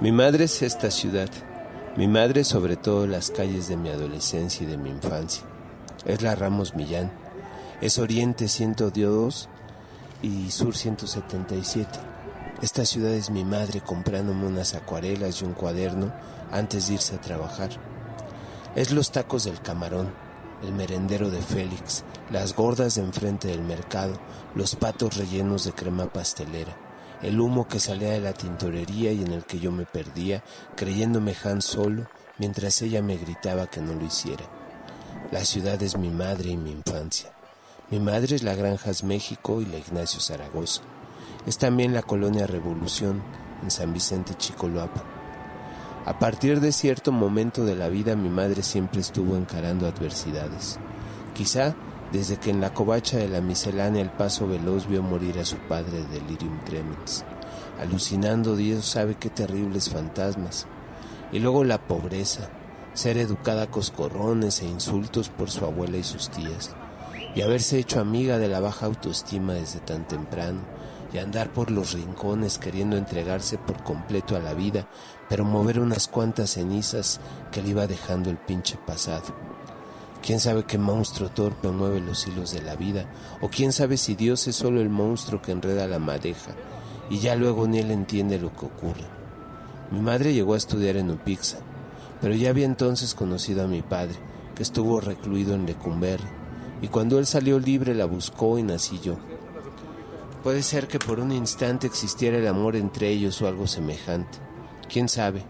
[0.00, 1.28] Mi madre es esta ciudad
[1.96, 5.42] mi madre sobre todo las calles de mi adolescencia y de mi infancia.
[6.06, 7.10] Es la Ramos Millán.
[7.80, 9.48] Es Oriente 102
[10.22, 11.90] y Sur 177.
[12.62, 16.12] Esta ciudad es mi madre comprándome unas acuarelas y un cuaderno
[16.52, 17.70] antes de irse a trabajar.
[18.76, 20.14] Es los tacos del camarón,
[20.62, 24.14] el merendero de Félix, las gordas de enfrente del mercado,
[24.54, 26.89] los patos rellenos de crema pastelera
[27.22, 30.42] el humo que salía de la tintorería y en el que yo me perdía,
[30.76, 32.06] creyéndome Han solo,
[32.38, 34.44] mientras ella me gritaba que no lo hiciera.
[35.30, 37.30] La ciudad es mi madre y mi infancia.
[37.90, 40.82] Mi madre es la Granjas México y la Ignacio Zaragoza.
[41.46, 43.22] Es también la colonia Revolución
[43.62, 45.04] en San Vicente Chicoloapa.
[46.06, 50.78] A partir de cierto momento de la vida mi madre siempre estuvo encarando adversidades.
[51.34, 51.74] Quizá
[52.12, 55.56] desde que en la covacha de la miscelánea el paso veloz vio morir a su
[55.56, 57.24] padre de delirium tremens,
[57.80, 60.66] alucinando Dios sabe qué terribles fantasmas,
[61.32, 62.50] y luego la pobreza,
[62.94, 66.74] ser educada a coscorrones e insultos por su abuela y sus tías,
[67.34, 70.60] y haberse hecho amiga de la baja autoestima desde tan temprano,
[71.12, 74.88] y andar por los rincones queriendo entregarse por completo a la vida,
[75.28, 77.20] pero mover unas cuantas cenizas
[77.50, 79.24] que le iba dejando el pinche pasado
[80.22, 83.06] ¿Quién sabe qué monstruo torpe mueve los hilos de la vida?
[83.40, 86.52] ¿O quién sabe si Dios es solo el monstruo que enreda la madeja
[87.08, 89.06] y ya luego ni él entiende lo que ocurre?
[89.90, 91.58] Mi madre llegó a estudiar en Upixa,
[92.20, 94.16] pero ya había entonces conocido a mi padre,
[94.54, 96.28] que estuvo recluido en Lecumberri,
[96.82, 99.16] y cuando él salió libre la buscó y nací yo.
[100.44, 104.38] Puede ser que por un instante existiera el amor entre ellos o algo semejante.
[104.88, 105.44] ¿Quién sabe?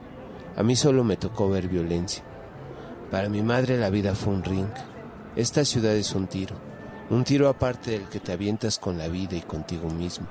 [0.56, 2.22] A mí solo me tocó ver violencia
[3.10, 4.68] Para mi madre la vida fue un ring.
[5.34, 6.54] Esta ciudad es un tiro,
[7.10, 10.28] un tiro aparte del que te avientas con la vida y contigo mismo.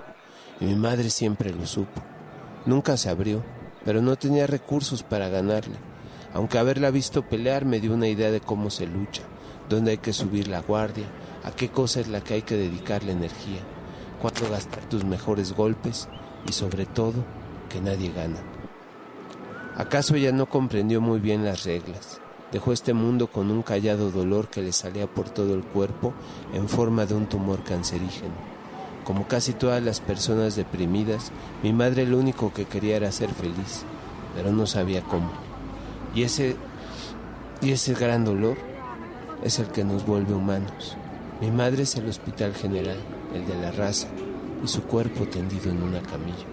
[0.61, 2.01] Y mi madre siempre lo supo.
[2.65, 3.43] Nunca se abrió,
[3.83, 5.75] pero no tenía recursos para ganarle.
[6.33, 9.23] Aunque haberla visto pelear me dio una idea de cómo se lucha,
[9.67, 11.05] dónde hay que subir la guardia,
[11.43, 13.59] a qué cosa es la que hay que dedicarle energía,
[14.21, 16.07] cuándo gastar tus mejores golpes
[16.47, 17.25] y sobre todo
[17.67, 18.41] que nadie gana.
[19.75, 22.21] ¿Acaso ella no comprendió muy bien las reglas?
[22.51, 26.13] Dejó este mundo con un callado dolor que le salía por todo el cuerpo
[26.53, 28.33] en forma de un tumor cancerígeno.
[29.03, 31.31] Como casi todas las personas deprimidas,
[31.61, 33.83] mi madre lo único que quería era ser feliz,
[34.35, 35.29] pero no sabía cómo.
[36.15, 36.55] Y ese,
[37.61, 38.57] y ese gran dolor
[39.43, 40.97] es el que nos vuelve humanos.
[41.41, 42.97] Mi madre es el hospital general,
[43.33, 44.07] el de la raza,
[44.63, 46.45] y su cuerpo tendido en una camilla.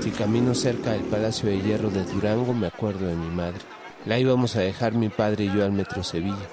[0.00, 3.60] Si camino cerca del Palacio de Hierro de Durango, me acuerdo de mi madre.
[4.06, 6.48] La íbamos a dejar mi padre y yo al Metro Sevilla.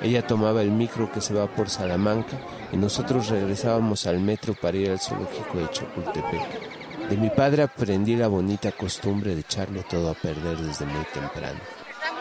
[0.00, 2.38] Ella tomaba el micro que se va por Salamanca
[2.72, 7.08] y nosotros regresábamos al metro para ir al zoológico de Chapultepec.
[7.10, 11.60] De mi padre aprendí la bonita costumbre de echarle todo a perder desde muy temprano.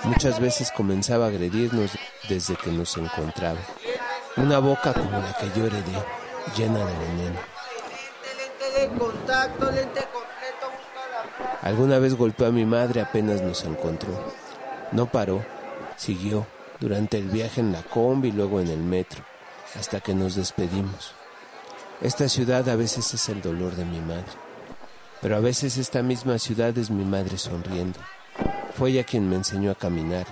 [0.04, 1.92] Muchas veces comenzaba a agredirnos
[2.28, 3.60] desde que nos encontraba.
[4.38, 6.04] Una boca como la que yo heredé,
[6.56, 7.40] llena de veneno.
[11.62, 14.12] Alguna vez golpeó a mi madre apenas nos encontró.
[14.92, 15.46] No paró,
[15.96, 16.48] siguió
[16.80, 19.24] durante el viaje en la combi y luego en el metro,
[19.80, 21.14] hasta que nos despedimos.
[22.02, 24.34] Esta ciudad a veces es el dolor de mi madre,
[25.22, 28.00] pero a veces esta misma ciudad es mi madre sonriendo.
[28.76, 30.26] Fue ella quien me enseñó a caminar,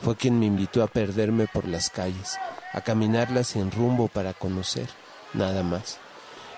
[0.00, 2.36] fue quien me invitó a perderme por las calles,
[2.72, 4.88] a caminarlas sin rumbo para conocer,
[5.32, 5.98] nada más.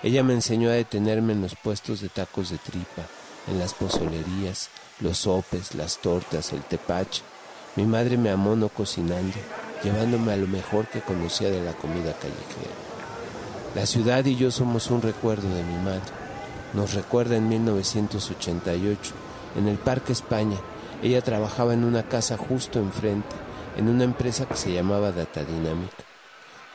[0.01, 3.03] Ella me enseñó a detenerme en los puestos de tacos de tripa,
[3.47, 7.23] en las pozolerías, los sopes, las tortas, el tepache.
[7.75, 9.37] Mi madre me amó no cocinando,
[9.83, 12.73] llevándome a lo mejor que conocía de la comida callejera.
[13.75, 16.01] La ciudad y yo somos un recuerdo de mi madre.
[16.73, 19.13] Nos recuerda en 1988,
[19.55, 20.57] en el Parque España.
[21.03, 23.35] Ella trabajaba en una casa justo enfrente,
[23.77, 26.03] en una empresa que se llamaba Data Dinámica.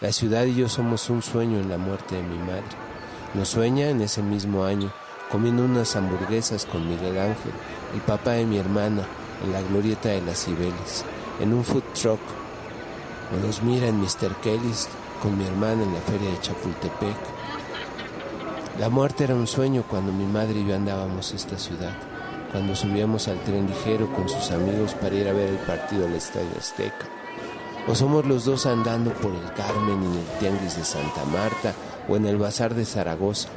[0.01, 2.63] La ciudad y yo somos un sueño en la muerte de mi madre.
[3.35, 4.93] Nos sueña en ese mismo año,
[5.33, 7.53] comiendo unas hamburguesas con Miguel Ángel,
[7.95, 9.03] el papá de mi hermana,
[9.43, 11.07] en la glorieta de las Cibeles,
[11.41, 12.21] en un food truck.
[13.33, 14.37] O nos mira en Mr.
[14.43, 14.89] Kelly's
[15.23, 17.17] con mi hermana en la feria de Chapultepec.
[18.79, 21.95] La muerte era un sueño cuando mi madre y yo andábamos esta ciudad,
[22.51, 26.15] cuando subíamos al tren ligero con sus amigos para ir a ver el partido al
[26.15, 27.07] Estadio Azteca.
[27.89, 31.73] O somos los dos andando por el Carmen en el Tianguis de Santa Marta
[32.07, 33.49] o en el Bazar de Zaragoza.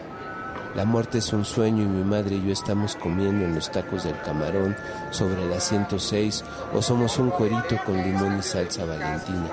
[0.76, 4.04] La muerte es un sueño y mi madre y yo estamos comiendo en los tacos
[4.04, 4.76] del camarón
[5.10, 9.50] sobre la 106 o somos un cuerito con limón y salsa valentina.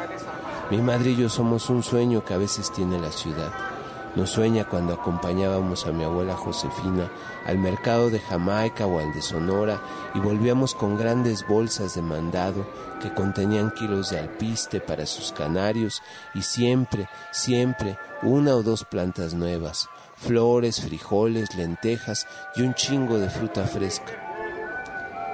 [0.68, 3.52] Mi madre y yo somos un sueño que a veces tiene la ciudad.
[4.16, 7.08] Nos sueña cuando acompañábamos a mi abuela Josefina
[7.46, 9.80] al mercado de Jamaica o al de Sonora
[10.14, 12.66] y volvíamos con grandes bolsas de mandado
[13.00, 16.02] que contenían kilos de alpiste para sus canarios
[16.34, 19.88] y siempre, siempre una o dos plantas nuevas,
[20.22, 24.12] flores, frijoles, lentejas y un chingo de fruta fresca.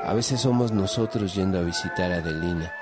[0.04, 2.72] A veces somos nosotros yendo a visitar a Adelina,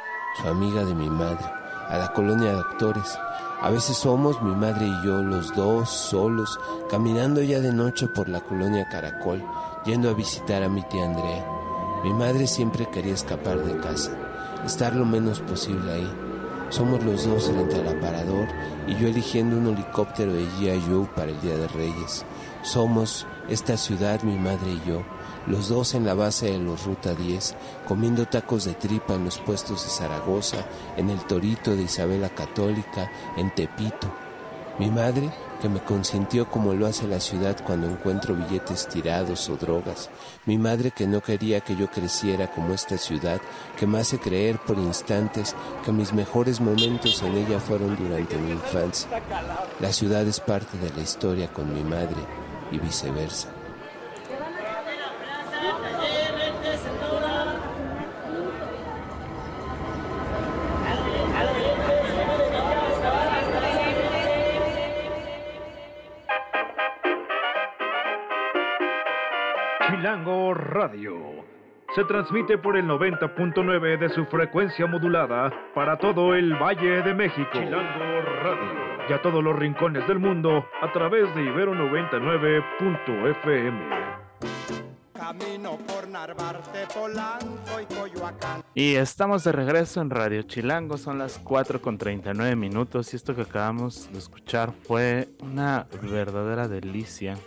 [0.41, 1.45] su amiga de mi madre,
[1.89, 3.19] a la colonia de doctores.
[3.61, 8.29] A veces somos mi madre y yo, los dos, solos, caminando ya de noche por
[8.29, 9.43] la colonia Caracol,
[9.85, 11.45] yendo a visitar a mi tía Andrea.
[12.05, 14.13] Mi madre siempre quería escapar de casa,
[14.65, 16.26] estar lo menos posible ahí.
[16.69, 18.49] Somos los dos frente al aparador
[18.89, 20.83] y yo eligiendo un helicóptero de G.I.
[20.89, 22.25] Joe para el Día de Reyes.
[22.63, 25.03] Somos esta ciudad, mi madre y yo,
[25.47, 27.55] los dos en la base de los Ruta 10,
[27.87, 33.11] comiendo tacos de tripa en los puestos de Zaragoza, en el Torito de Isabela Católica,
[33.37, 34.26] en Tepito.
[34.79, 35.31] Mi madre,
[35.63, 40.11] que me consintió como lo hace la ciudad cuando encuentro billetes tirados o drogas.
[40.45, 43.41] Mi madre que no quería que yo creciera como esta ciudad,
[43.79, 48.53] que me hace creer por instantes que mis mejores momentos en ella fueron durante mi
[48.53, 49.09] infancia.
[49.81, 52.21] La ciudad es parte de la historia con mi madre
[52.71, 53.49] y viceversa.
[69.97, 71.17] Chilango Radio.
[71.95, 77.49] Se transmite por el 90.9 de su frecuencia modulada para todo el Valle de México.
[77.55, 79.07] Chilango Radio.
[79.09, 83.91] Y a todos los rincones del mundo a través de Ibero 99.fm.
[85.15, 88.63] Camino por por Narvarte, Polanco y Coyoacán.
[88.75, 93.35] Y estamos de regreso en Radio Chilango, son las 4 con 39 minutos y esto
[93.35, 97.39] que acabamos de escuchar fue una verdadera delicia.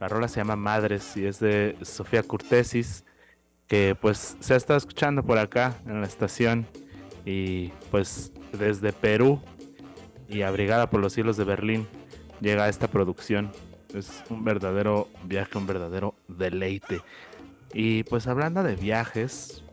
[0.00, 3.04] La rola se llama Madres y es de Sofía Curtesis,
[3.66, 6.66] que pues se ha estado escuchando por acá en la estación
[7.24, 9.40] y pues desde Perú
[10.28, 11.86] y abrigada por los cielos de Berlín
[12.40, 13.50] llega esta producción.
[13.94, 17.00] Es un verdadero viaje, un verdadero deleite.
[17.72, 19.64] Y pues hablando de viajes,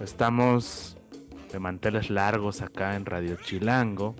[0.00, 0.96] estamos
[1.52, 4.14] de manteles largos acá en Radio Chilango,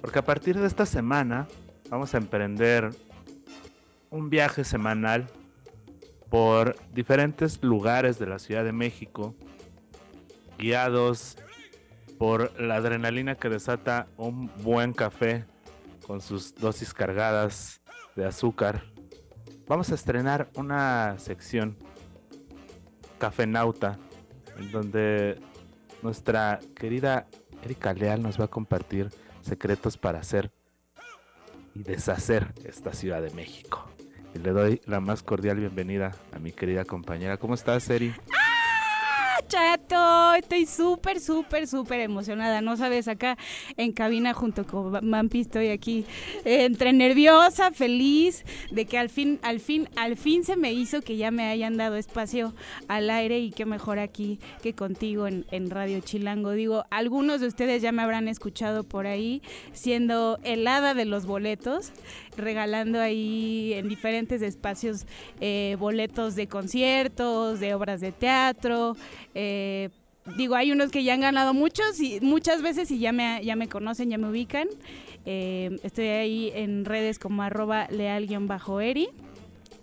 [0.00, 1.46] porque a partir de esta semana
[1.88, 2.90] vamos a emprender
[4.12, 5.26] un viaje semanal
[6.28, 9.34] por diferentes lugares de la Ciudad de México,
[10.58, 11.36] guiados
[12.18, 15.46] por la adrenalina que desata un buen café
[16.06, 17.80] con sus dosis cargadas
[18.14, 18.84] de azúcar.
[19.66, 21.76] Vamos a estrenar una sección
[23.18, 23.98] Cafenauta
[24.58, 25.40] en donde
[26.02, 27.28] nuestra querida
[27.62, 29.08] Erika Leal nos va a compartir
[29.40, 30.50] secretos para hacer
[31.74, 33.91] y deshacer esta Ciudad de México.
[34.34, 37.36] Y le doy la más cordial bienvenida a mi querida compañera.
[37.36, 38.12] ¿Cómo estás, Eri?
[39.52, 40.34] chato.
[40.34, 42.62] Estoy súper, súper, súper emocionada.
[42.62, 43.36] No sabes, acá
[43.76, 46.06] en cabina junto con Mampi estoy aquí
[46.46, 51.18] entre nerviosa, feliz de que al fin, al fin, al fin se me hizo que
[51.18, 52.54] ya me hayan dado espacio
[52.88, 56.52] al aire y qué mejor aquí que contigo en, en Radio Chilango.
[56.52, 59.42] Digo, algunos de ustedes ya me habrán escuchado por ahí
[59.72, 61.92] siendo helada de los boletos
[62.36, 65.06] regalando ahí en diferentes espacios
[65.40, 68.96] eh, boletos de conciertos, de obras de teatro.
[69.34, 69.90] Eh,
[70.36, 73.56] digo, hay unos que ya han ganado muchos y muchas veces y ya me, ya
[73.56, 74.68] me conocen, ya me ubican.
[75.24, 79.08] Eh, estoy ahí en redes como arroba leal-eri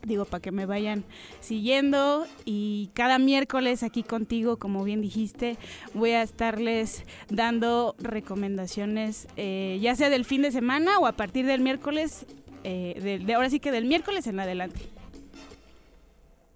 [0.04, 1.04] digo, para que me vayan
[1.40, 2.26] siguiendo.
[2.46, 5.58] Y cada miércoles aquí contigo, como bien dijiste,
[5.94, 11.62] voy a estarles dando recomendaciones, ya sea del fin de semana o a partir del
[11.62, 12.26] miércoles
[12.64, 14.82] eh, de, ahora sí que del miércoles en adelante.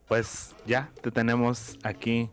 [0.08, 2.30] Pues ya te tenemos aquí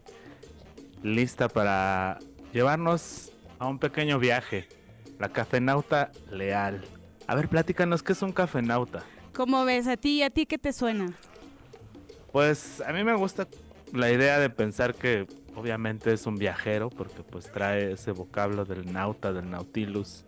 [1.03, 2.19] lista para
[2.53, 4.69] llevarnos a un pequeño viaje.
[5.19, 6.85] La cafenauta leal.
[7.27, 9.05] A ver, platícanos, ¿qué es un cafenauta?
[9.35, 9.87] ¿Cómo ves?
[9.87, 10.23] ¿A ti?
[10.23, 11.13] ¿A ti qué te suena?
[12.33, 13.49] Pues a mí me gusta
[13.93, 18.93] la idea de pensar que obviamente es un viajero porque pues trae ese vocablo del
[18.93, 20.25] nauta, del nautilus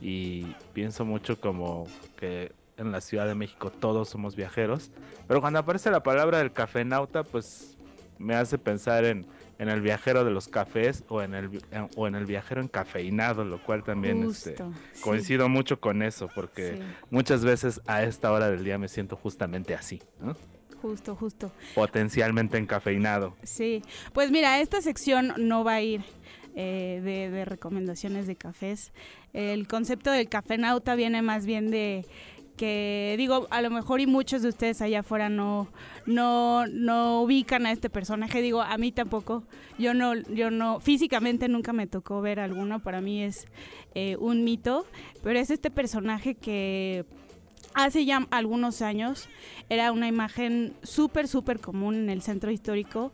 [0.00, 1.86] y pienso mucho como
[2.16, 4.90] que en la Ciudad de México todos somos viajeros,
[5.28, 7.76] pero cuando aparece la palabra del cafenauta, pues
[8.18, 9.26] me hace pensar en,
[9.62, 11.62] en el viajero de los cafés o en el,
[11.94, 14.56] o en el viajero encafeinado, lo cual también este,
[15.02, 19.74] coincido mucho con eso, porque muchas veces a esta hora del día me siento justamente
[19.76, 20.02] así,
[20.80, 21.52] Justo, justo.
[21.76, 23.36] Potencialmente encafeinado.
[23.44, 26.02] Sí, pues mira, esta sección no va a ir
[26.56, 28.92] eh, de, de, recomendaciones de cafés.
[29.32, 32.04] El concepto del cafenauta viene más bien de
[32.56, 35.68] que digo, a lo mejor y muchos de ustedes allá afuera no,
[36.06, 39.44] no, no ubican a este personaje, digo, a mí tampoco,
[39.78, 43.46] yo no, yo no, físicamente nunca me tocó ver alguno, para mí es
[43.94, 44.86] eh, un mito,
[45.22, 47.04] pero es este personaje que
[47.74, 49.28] hace ya algunos años
[49.68, 53.12] era una imagen súper, súper común en el centro histórico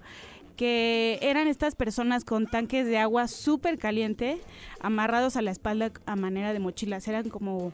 [0.59, 4.41] que eran estas personas con tanques de agua súper caliente,
[4.81, 7.07] amarrados a la espalda a manera de mochilas.
[7.07, 7.73] Eran como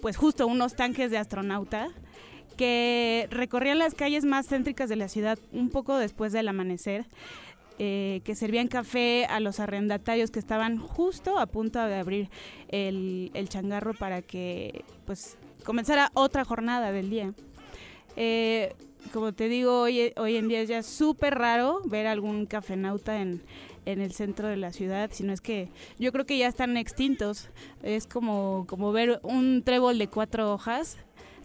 [0.00, 1.88] pues justo unos tanques de astronauta
[2.56, 7.06] que recorrían las calles más céntricas de la ciudad un poco después del amanecer.
[7.78, 12.30] Eh, que servían café a los arrendatarios que estaban justo a punto de abrir
[12.68, 17.34] el, changarro para que pues comenzara otra jornada del día.
[18.16, 18.74] Eh,
[19.12, 23.42] como te digo, hoy, hoy en día es ya súper raro ver algún cafenauta en,
[23.86, 25.68] en el centro de la ciudad, sino es que
[25.98, 27.48] yo creo que ya están extintos.
[27.82, 30.98] Es como, como ver un trébol de cuatro hojas,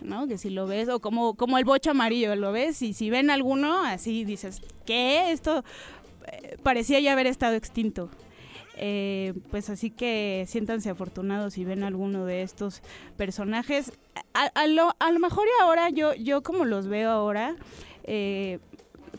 [0.04, 0.28] ¿no?
[0.28, 3.30] Que si lo ves, o como, como el bocho amarillo, lo ves, y si ven
[3.30, 5.32] alguno, así dices, ¿qué?
[5.32, 5.64] Esto
[6.28, 8.10] eh, parecía ya haber estado extinto.
[8.78, 12.82] Eh, pues así que siéntanse afortunados si ven alguno de estos
[13.18, 13.94] personajes.
[14.34, 17.56] A, lo, a lo, mejor y ahora yo, yo como los veo ahora,
[18.04, 18.60] eh,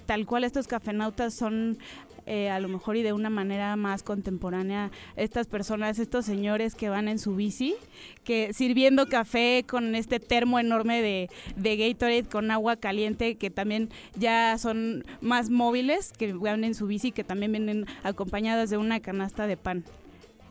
[0.06, 1.78] tal cual estos cafenautas son
[2.26, 6.88] eh, a lo mejor y de una manera más contemporánea estas personas, estos señores que
[6.88, 7.74] van en su bici,
[8.24, 13.90] que sirviendo café con este termo enorme de, de Gatorade con agua caliente, que también
[14.16, 19.00] ya son más móviles, que van en su bici, que también vienen acompañadas de una
[19.00, 19.84] canasta de pan.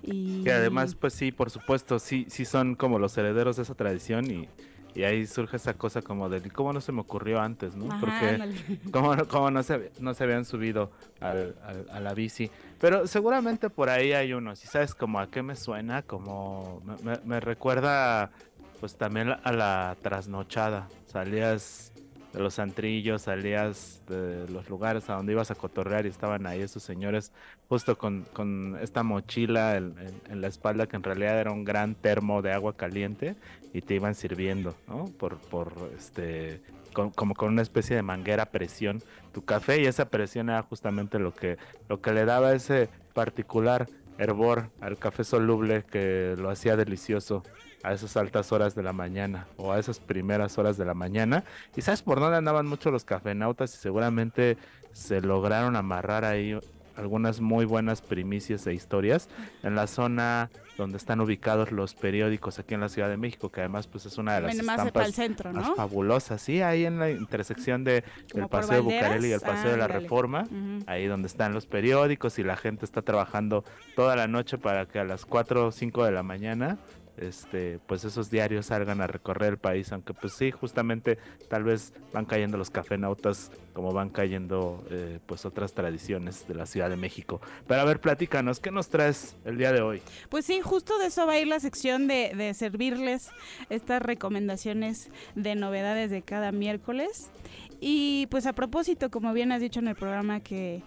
[0.04, 0.50] Y...
[0.50, 4.50] además, pues sí, por supuesto, sí, sí son como los herederos de esa tradición y
[4.94, 7.88] y ahí surge esa cosa como de cómo no se me ocurrió antes, ¿no?
[8.00, 11.56] Porque cómo, cómo, no, se, no se habían subido al,
[11.92, 12.52] a la bici.
[12.80, 17.20] Pero seguramente por ahí hay unos, y sabes como a qué me suena, como me,
[17.24, 18.32] me recuerda
[18.80, 20.88] pues también a la trasnochada.
[21.06, 21.92] Salías
[22.34, 26.62] de los antrillos, salías de los lugares a donde ibas a cotorrear y estaban ahí
[26.62, 27.32] esos señores
[27.72, 32.42] justo con, con esta mochila en, la espalda que en realidad era un gran termo
[32.42, 33.38] de agua caliente
[33.72, 35.06] y te iban sirviendo, ¿no?
[35.06, 36.62] Por, por este,
[36.92, 39.02] como con una especie de manguera presión
[39.32, 41.58] tu café y esa presión era justamente lo que,
[41.88, 47.42] lo que le daba ese particular hervor al café soluble que lo hacía delicioso
[47.84, 51.46] a esas altas horas de la mañana o a esas primeras horas de la mañana.
[51.74, 53.74] ¿Y sabes por dónde andaban mucho los cafenautas?
[53.76, 54.58] Y seguramente
[54.92, 56.60] se lograron amarrar ahí
[57.02, 59.28] algunas muy buenas primicias e historias
[59.64, 63.60] en la zona donde están ubicados los periódicos aquí en la Ciudad de México, que
[63.62, 67.84] además pues es una de las estampas centro, más fabulosas, sí, ahí en la intersección
[67.84, 70.48] de el Paseo de Bucareli y el Paseo de la Reforma,
[70.88, 73.64] ahí donde están los periódicos y la gente está trabajando
[73.96, 76.78] toda la noche para que a las 4 o 5 de la mañana
[77.22, 81.18] este, pues esos diarios salgan a recorrer el país, aunque pues sí, justamente
[81.50, 86.66] tal vez van cayendo los cafenautas como van cayendo eh, pues otras tradiciones de la
[86.66, 87.42] Ciudad de México.
[87.68, 90.02] Pero a ver, platícanos, ¿qué nos traes el día de hoy?
[90.30, 93.30] Pues sí, justo de eso va a ir la sección de, de servirles
[93.70, 97.32] estas recomendaciones de novedades de cada miércoles.
[97.80, 100.84] Y pues a propósito, como bien has dicho en el programa que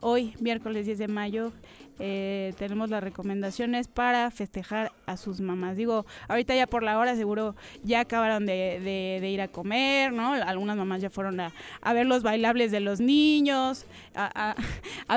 [0.00, 1.52] hoy, miércoles 10 de mayo,
[1.98, 5.76] eh, tenemos las recomendaciones para festejar a sus mamás.
[5.76, 10.32] Digo, ahorita ya por la hora seguro ya acabaron de, ir a comer, ¿no?
[10.32, 11.52] Algunas mamás ya fueron a,
[11.92, 13.84] ver los bailables de los niños,
[14.14, 14.54] a,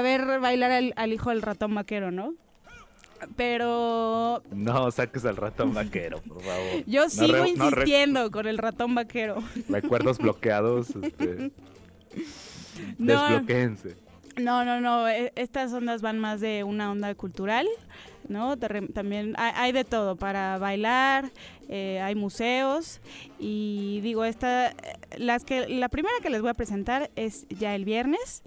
[0.01, 2.33] ver bailar al, hijo del ratón vaquero, ¿no?
[3.35, 4.41] Pero.
[4.51, 6.83] No saques al ratón vaquero, por favor.
[6.87, 9.43] Yo sigo insistiendo con el ratón vaquero.
[9.69, 10.89] Recuerdos bloqueados.
[10.95, 11.51] Este,
[12.97, 13.95] Desbloquéense.
[14.37, 15.07] No, no, no.
[15.07, 17.67] E, estas ondas van más de una onda cultural,
[18.27, 18.57] ¿no?
[18.57, 21.31] También hay, de todo para bailar,
[21.69, 23.01] eh, hay museos
[23.39, 24.73] y digo esta,
[25.17, 28.43] las que la primera que les voy a presentar es ya el viernes.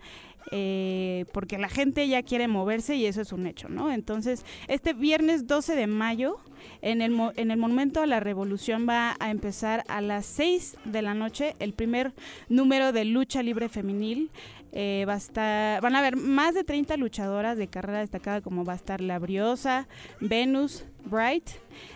[0.51, 3.91] Eh, porque la gente ya quiere moverse y eso es un hecho, ¿no?
[3.91, 6.39] Entonces, este viernes 12 de mayo,
[6.82, 11.14] en el, en el Monumento la Revolución va a empezar a las 6 de la
[11.14, 12.12] noche el primer
[12.51, 14.30] número de lucha libre femenil
[14.76, 18.72] eh, va estar, van a haber más de 30 luchadoras de carrera destacada como va
[18.72, 19.86] a estar la Briosa,
[20.20, 21.48] Venus, Bright,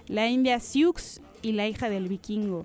[0.07, 2.65] la India Sioux y la hija del vikingo.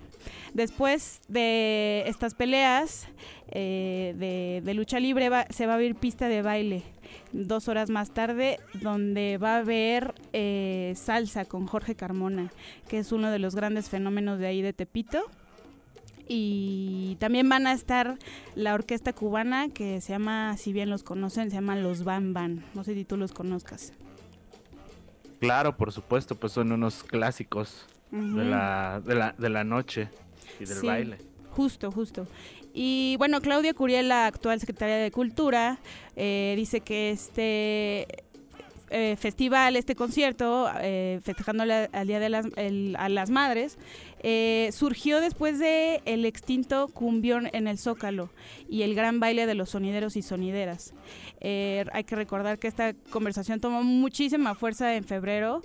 [0.54, 3.08] Después de estas peleas
[3.50, 6.84] eh, de, lucha libre se va a abrir pista de baile
[7.32, 12.52] dos horas más tarde donde va a haber eh, salsa con Jorge Carmona,
[12.88, 15.24] que es uno de los grandes fenómenos de ahí de Tepito
[16.28, 18.18] y también van a estar
[18.56, 22.64] la orquesta cubana que se llama, si bien los conocen, se llama Los Ban Ban.
[22.74, 23.94] No sé si tú los conozcas.
[25.40, 30.10] Claro, por supuesto, pues son unos clásicos de, la, de, la, de la noche
[30.60, 31.18] y del baile.
[31.52, 32.28] Justo, justo.
[32.74, 35.78] Y bueno, Claudia Curiel, la actual secretaria de Cultura,
[36.16, 38.08] eh, dice que este
[38.94, 42.46] eh, festival, este concierto, eh, festejando al Día de las,
[42.98, 43.78] a las Madres,
[44.26, 48.30] eh, surgió después de el extinto cumbión en el Zócalo
[48.70, 50.94] y el gran baile de los sonideros y sonideras.
[51.42, 55.62] Eh, hay que recordar que esta conversación tomó muchísima fuerza en febrero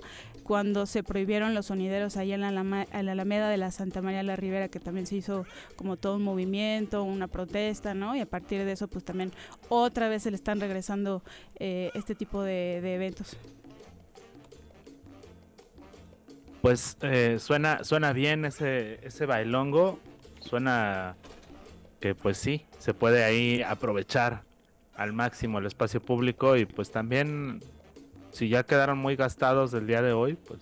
[0.49, 2.47] cuando se prohibieron los sonideros ahí en la,
[2.91, 5.45] Alameda de la Santa María la Ribera, que también se hizo
[5.75, 8.15] como todo un movimiento, una protesta, ¿no?
[8.15, 9.31] Y a partir de eso, pues también
[9.67, 11.21] otra vez se le están regresando
[11.59, 13.37] eh, este tipo de eventos.
[16.63, 19.99] Pues eh, suena, suena bien ese, ese bailongo.
[20.39, 21.15] Suena
[21.99, 24.41] que pues sí, se puede ahí aprovechar
[24.95, 27.61] al máximo el espacio público y pues también
[28.31, 30.61] si ya quedaron muy gastados el día de hoy, pues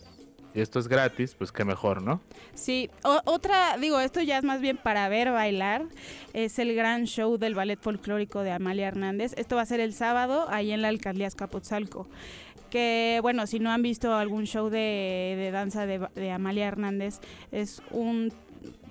[0.53, 2.22] si esto es gratis, pues qué mejor, ¿no?
[2.53, 5.86] Sí, otra, digo, esto ya es más bien para ver bailar,
[6.34, 9.34] es el gran show del ballet folclórico de Amalia Hernández.
[9.38, 12.07] Esto va a ser el sábado ahí en la alcaldía Escapotzalco
[12.70, 17.20] que bueno, si no han visto algún show de, danza de, Amalia Hernández,
[17.51, 18.34] es un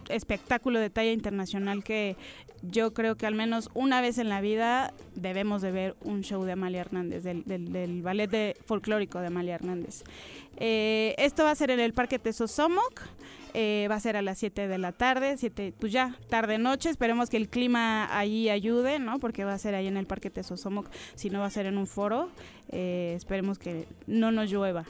[0.08, 2.16] espectáculo de talla internacional que
[2.62, 6.44] yo creo que al menos una vez en la vida debemos de ver un show
[6.44, 10.02] de Amalia Hernández, del, ballet folclórico de Amalia Hernández.
[10.56, 13.02] Eh, esto va a ser en el Parque Tesosomoc,
[13.54, 17.30] eh, va a ser a las 7 de la tarde, 7, pues ya, tarde-noche, esperemos
[17.30, 19.18] que el clima ahí ayude, ¿no?
[19.18, 21.78] Porque va a ser ahí en el Parque Tesosomoc, si no va a ser en
[21.78, 22.30] un foro,
[22.70, 24.84] eh, esperemos que no nos llueva.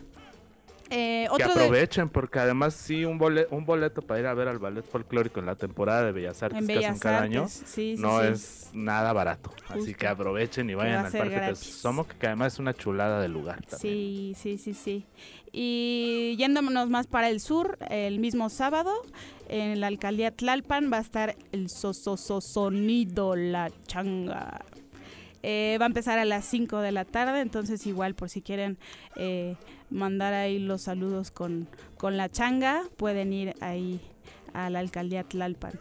[0.88, 4.46] Eh, que de- aprovechen, porque además sí, un, bole- un boleto para ir a ver
[4.46, 7.48] al ballet folclórico en la temporada de Bellas Artes En que hacen cada Artes, año,
[7.48, 8.26] sí, sí, no sí.
[8.28, 9.52] es nada barato.
[9.68, 11.58] Así que aprovechen y va vayan al Parque gratis.
[11.58, 13.56] Somo, que además es una chulada de lugar.
[13.66, 13.78] también.
[13.80, 15.04] Sí, sí, sí, sí.
[15.52, 18.92] Y yéndonos más para el sur, el mismo sábado,
[19.48, 24.64] en la alcaldía Tlalpan va a estar el so, so, so- sonido La Changa.
[25.42, 28.78] Eh, va a empezar a las 5 de la tarde, entonces igual por si quieren
[29.14, 29.54] eh,
[29.90, 34.00] mandar ahí los saludos con, con La Changa, pueden ir ahí
[34.54, 35.72] a la alcaldía Tlalpan.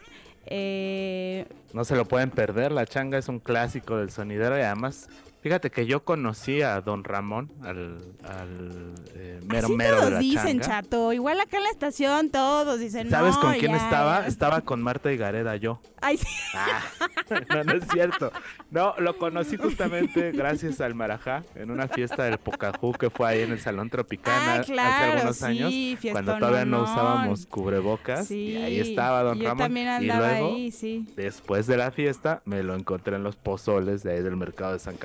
[0.48, 5.10] Eh, No se lo pueden perder, la changa es un clásico del sonidero y además,
[5.46, 10.12] fíjate que yo conocí a don Ramón, al, al eh, mero así mero de todos
[10.14, 10.82] la dicen, changa.
[10.82, 11.14] chato.
[11.14, 14.22] Igual acá en la estación todos dicen, ¿Sabes "No, con quién ya, estaba?
[14.22, 14.28] ya".
[14.28, 15.80] Estaba con Marta y Gareda, yo.
[16.02, 16.26] Ay, sí.
[16.56, 16.82] Ah,
[17.54, 18.32] no, no es cierto.
[18.72, 23.42] No, lo conocí justamente gracias al Marajá en una fiesta del Pocahú que fue ahí
[23.42, 25.74] en el Salón Tropicana Ah, hace algunos sí, años,
[26.12, 28.26] cuando todavía no usábamos cubrebocas.
[28.28, 29.60] Sí, y ahí estaba Don yo Ramón.
[29.66, 31.06] también y luego, ahí, sí.
[31.16, 34.80] después de la fiesta, me lo encontré en los pozoles de ahí del mercado de
[34.80, 34.98] San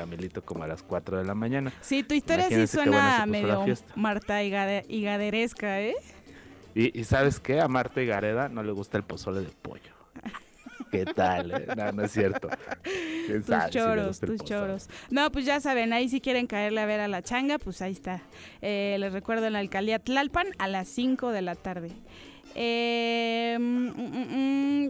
[0.44, 1.72] Como a las 4 de la mañana.
[1.80, 3.74] Sí, tu historia sí Imagínense buena suena medio.
[3.96, 5.94] Marta Higade- Higaderesca, ¿eh?
[6.74, 7.60] Y, y ¿sabes qué?
[7.60, 9.92] A Marta y Gareda no le gusta el pozole de pollo.
[10.90, 11.50] ¿Qué tal?
[11.52, 11.66] eh?
[11.76, 12.48] No, no es cierto.
[13.26, 14.60] ¿Quién Tus sabe si choros, el tus pozole?
[14.60, 14.88] choros.
[15.10, 17.92] No, pues ya saben, ahí si quieren caerle a ver a la changa, pues ahí
[17.92, 18.22] está.
[18.60, 21.90] Eh, les recuerdo en la alcaldía Tlalpan a las 5 de la tarde.
[22.54, 23.58] Eh,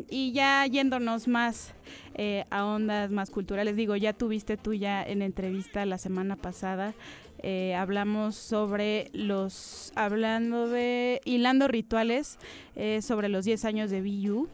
[0.08, 1.74] y ya yéndonos más
[2.14, 6.94] eh, a ondas más culturales, digo, ya tuviste tú ya en entrevista la semana pasada,
[7.42, 12.38] eh, hablamos sobre los, hablando de, hilando rituales
[12.76, 14.48] eh, sobre los 10 años de BU.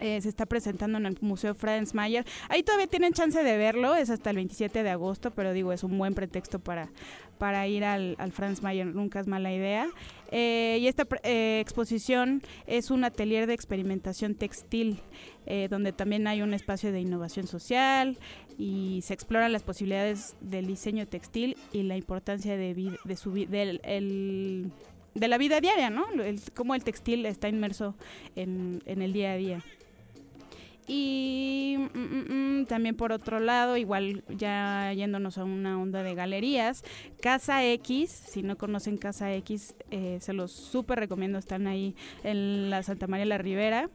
[0.00, 2.26] Eh, se está presentando en el Museo Franz Mayer.
[2.48, 5.84] Ahí todavía tienen chance de verlo, es hasta el 27 de agosto, pero digo, es
[5.84, 6.88] un buen pretexto para,
[7.38, 9.86] para ir al Franz Mayer, nunca es mala idea.
[10.34, 14.98] Eh, y esta eh, exposición es un atelier de experimentación textil,
[15.44, 18.16] eh, donde también hay un espacio de innovación social
[18.58, 25.28] y se exploran las posibilidades del diseño textil y la importancia de, de, su de
[25.28, 26.06] la vida diaria, ¿no?
[26.22, 27.94] El- cómo el textil está inmerso
[28.34, 29.62] en el día a día.
[30.86, 36.14] Y mm, mm, mm, también por otro lado, igual ya yéndonos a una onda de
[36.14, 36.84] galerías,
[37.20, 42.70] Casa X, si no conocen Casa X, eh, se los súper recomiendo, están ahí en
[42.70, 43.90] la Santa María la Ribera.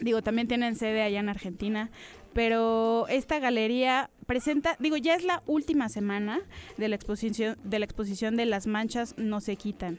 [0.00, 1.90] Digo, también tienen sede allá en Argentina,
[2.32, 6.40] pero esta galería presenta, digo, ya es la última semana
[6.76, 9.98] de la exposición de la exposición de Las manchas no se quitan.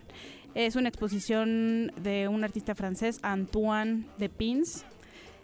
[0.56, 4.86] Es una exposición de un artista francés, Antoine de Pins.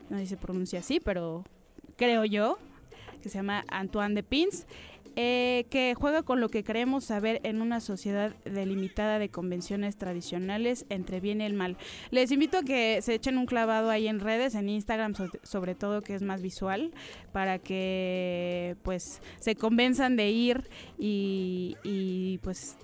[0.09, 1.43] No sé si se pronuncia así, pero
[1.97, 2.57] creo yo
[3.21, 4.65] que se llama Antoine de Pins.
[5.15, 10.85] eh, que juega con lo que creemos saber en una sociedad delimitada de convenciones tradicionales
[10.87, 11.75] entre bien y el mal.
[12.11, 15.75] Les invito a que se echen un clavado ahí en redes, en Instagram so- sobre
[15.75, 16.91] todo que es más visual,
[17.33, 22.77] para que pues se convenzan de ir y, y, pues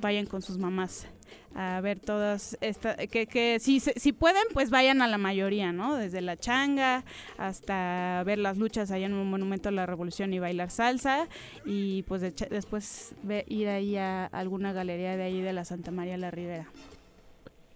[0.00, 1.08] vayan con sus mamás
[1.54, 5.96] a ver todas estas, que, que si, si pueden, pues vayan a la mayoría, ¿no?
[5.96, 7.04] Desde la changa
[7.38, 11.26] hasta ver las luchas allá en un monumento a la revolución y bailar salsa
[11.64, 15.90] y pues de- después ve- ir ahí a alguna galería de ahí de la Santa
[15.90, 16.66] María la Ribera.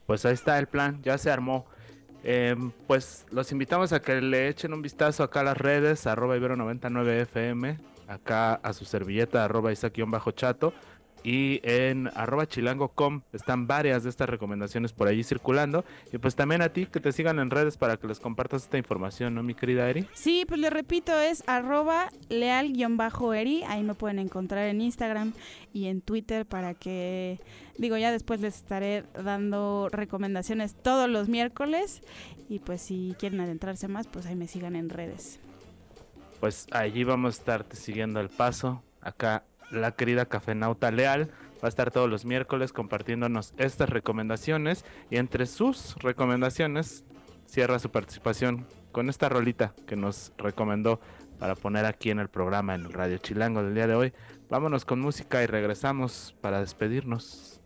[0.06, 1.66] Pues ahí está el plan, ya se armó.
[2.24, 6.36] Em, pues los invitamos a que le echen un vistazo acá a las redes, arroba
[6.36, 10.72] ibero99fm, acá a su servilleta, arroba isaac-chato,
[11.26, 15.84] y en arroba chilango.com están varias de estas recomendaciones por allí circulando.
[16.12, 18.78] Y pues también a ti que te sigan en redes para que les compartas esta
[18.78, 20.06] información, ¿no, mi querida Eri?
[20.14, 25.32] Sí, pues les repito, es arroba leal-eri, ahí me pueden encontrar en Instagram
[25.72, 27.40] y en Twitter para que,
[27.76, 32.02] digo, ya después les estaré dando recomendaciones todos los miércoles
[32.48, 35.40] y pues si quieren adentrarse más, pues ahí me sigan en redes.
[36.38, 38.84] Pues allí vamos a estarte siguiendo el paso.
[39.00, 41.30] Acá la querida Cafenauta Leal.
[41.62, 44.84] Va a estar todos los miércoles compartiéndonos estas recomendaciones.
[45.10, 47.04] Y entre sus recomendaciones
[47.46, 51.00] cierra su participación con esta rolita que nos recomendó
[51.38, 54.12] para poner aquí en el programa en el Radio Chilango del día de hoy.
[54.48, 57.60] Vámonos con música y regresamos para despedirnos.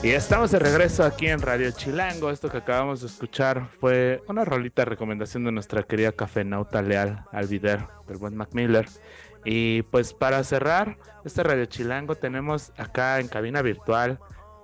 [0.00, 2.30] Y estamos de regreso aquí en Radio Chilango.
[2.30, 7.84] Esto que acabamos de escuchar fue una rolita recomendación de nuestra querida cafenauta leal Alvider,
[8.06, 8.88] del buen Mac Miller.
[9.44, 14.20] Y pues para cerrar este Radio Chilango tenemos acá en cabina virtual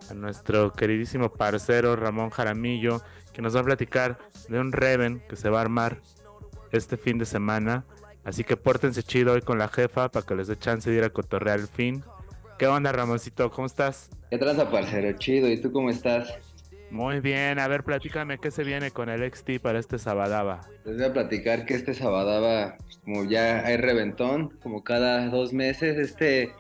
[0.09, 4.19] a nuestro queridísimo parcero Ramón Jaramillo, que nos va a platicar
[4.49, 6.01] de un Reven que se va a armar
[6.71, 7.85] este fin de semana
[8.25, 11.05] Así que pórtense chido hoy con la jefa para que les dé chance de ir
[11.05, 12.03] a cotorrear el fin.
[12.59, 13.51] ¿Qué onda, Ramoncito?
[13.51, 14.11] ¿Cómo estás?
[14.31, 15.13] ¿Qué tranza, parcero?
[15.19, 15.51] Chido.
[15.51, 16.33] ¿Y tú cómo estás?
[16.89, 17.59] Muy bien.
[17.59, 20.61] A ver, platícame qué se viene con el XT para este Sabadaba.
[20.85, 25.99] Les voy a platicar que este Sabadaba, como ya hay reventón, como cada dos meses,
[25.99, 26.53] este,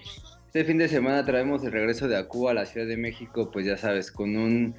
[0.46, 3.64] este fin de semana traemos el regreso de Acu a la Ciudad de México, pues
[3.64, 4.74] ya sabes, con un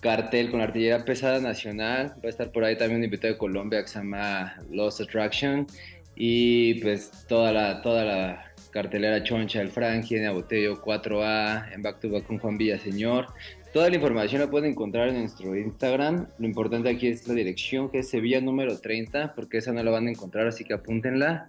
[0.00, 2.14] cartel con artillería pesada nacional.
[2.24, 5.66] Va a estar por ahí también un invitado de Colombia que se llama Lost Attraction.
[6.14, 12.00] Y pues toda la, toda la cartelera choncha, el Frankie, en Abotello 4A, en Back
[12.00, 13.26] to con Juan Villaseñor.
[13.72, 16.26] Toda la información la pueden encontrar en nuestro Instagram.
[16.38, 19.90] Lo importante aquí es la dirección, que es Sevilla número 30, porque esa no la
[19.90, 21.46] van a encontrar, así que apúntenla.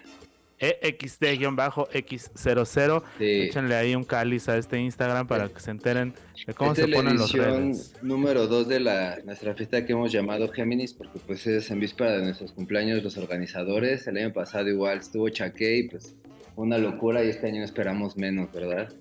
[0.60, 3.02] EXT-X00.
[3.18, 6.12] Échenle ahí un cáliz a este Instagram para que se enteren
[6.46, 7.94] de cómo se ponen los redes.
[8.02, 12.18] número 2 de la, nuestra fiesta que hemos llamado Géminis, porque pues es en víspera
[12.18, 14.06] de nuestros cumpleaños los organizadores.
[14.06, 16.14] El año pasado igual estuvo Chaque y pues
[16.56, 18.92] una locura y este año esperamos menos, ¿verdad?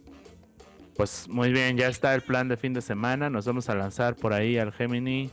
[1.00, 3.30] Pues muy bien, ya está el plan de fin de semana.
[3.30, 5.30] Nos vamos a lanzar por ahí al Gemini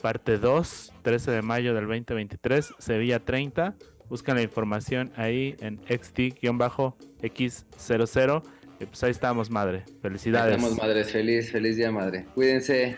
[0.00, 3.74] parte 2, 13 de mayo del 2023, Sevilla 30.
[4.08, 8.42] Buscan la información ahí en xt-x00.
[8.78, 9.82] Y pues ahí estamos, madre.
[10.00, 10.54] Felicidades.
[10.54, 11.02] estamos, madre.
[11.02, 12.26] Feliz, feliz día, madre.
[12.36, 12.96] Cuídense.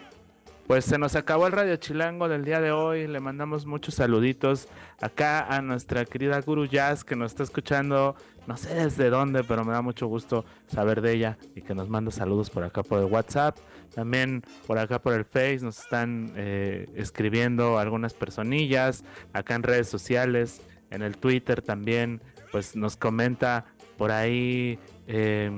[0.67, 3.07] Pues se nos acabó el Radio Chilango del día de hoy.
[3.07, 4.69] Le mandamos muchos saluditos
[5.01, 8.15] acá a nuestra querida Guru Jazz que nos está escuchando.
[8.47, 11.89] No sé desde dónde, pero me da mucho gusto saber de ella y que nos
[11.89, 13.57] manda saludos por acá por el WhatsApp.
[13.95, 19.05] También por acá por el Face nos están eh, escribiendo algunas personillas.
[19.33, 22.21] Acá en redes sociales, en el Twitter también,
[22.53, 23.65] pues nos comenta
[23.97, 25.51] por ahí eh,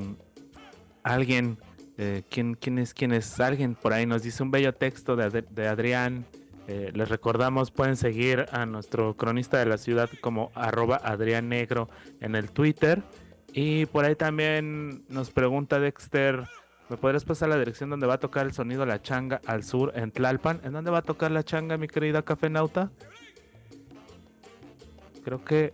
[1.03, 1.59] alguien
[1.99, 2.93] eh, ¿quién, ¿quién, es?
[2.93, 3.41] ¿Quién es?
[3.41, 6.27] Alguien por ahí nos dice un bello texto de, de Adrián.
[6.69, 11.01] Eh, les recordamos, pueden seguir a nuestro cronista de la ciudad como arroba
[12.21, 13.03] en el Twitter.
[13.53, 16.45] Y por ahí también nos pregunta Dexter,
[16.89, 19.93] ¿me podrías pasar la dirección donde va a tocar el sonido La Changa al sur
[19.95, 20.61] en Tlalpan?
[20.65, 22.91] ¿En dónde va a tocar La Changa, mi querida Cafenauta?
[25.25, 25.73] Creo que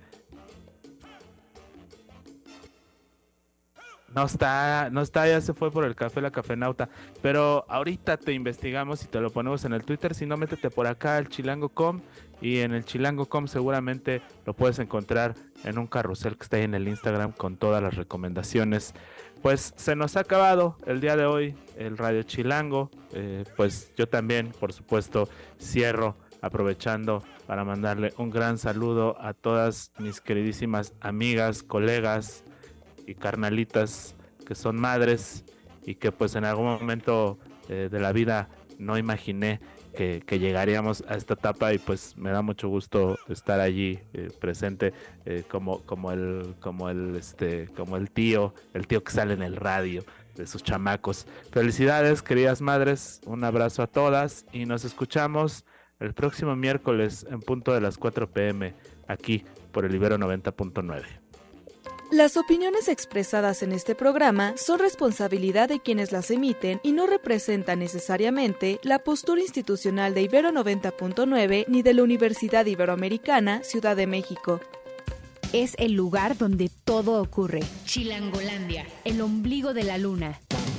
[4.14, 6.88] No está, no está, ya se fue por el café la cafenauta.
[7.22, 10.14] Pero ahorita te investigamos y te lo ponemos en el Twitter.
[10.14, 12.00] Si no, métete por acá al chilango.com
[12.40, 15.34] y en el chilango.com seguramente lo puedes encontrar
[15.64, 18.94] en un carrusel que está ahí en el Instagram con todas las recomendaciones.
[19.40, 22.90] Pues se nos ha acabado el día de hoy el Radio Chilango.
[23.12, 25.28] Eh, pues yo también, por supuesto,
[25.60, 32.44] cierro aprovechando para mandarle un gran saludo a todas mis queridísimas amigas, colegas,
[33.14, 34.14] carnalitas
[34.46, 35.44] que son madres
[35.84, 37.38] y que pues en algún momento
[37.68, 38.48] eh, de la vida
[38.78, 39.60] no imaginé
[39.92, 44.92] que, llegaríamos a esta etapa y pues me da mucho gusto estar allí eh, presente
[45.26, 49.42] eh, como, como el como el este como el tío el tío que sale en
[49.42, 50.02] el radio
[50.34, 51.26] de sus chamacos.
[51.50, 55.64] Felicidades queridas madres un abrazo a todas y nos escuchamos
[56.00, 58.74] el próximo miércoles en punto de las 4 pm
[59.08, 61.21] aquí por el Ibero 90.9
[62.12, 67.78] las opiniones expresadas en este programa son responsabilidad de quienes las emiten y no representan
[67.78, 74.60] necesariamente la postura institucional de Ibero 90.9 ni de la Universidad Iberoamericana Ciudad de México.
[75.54, 77.60] Es el lugar donde todo ocurre.
[77.86, 80.38] Chilangolandia, el ombligo de la luna.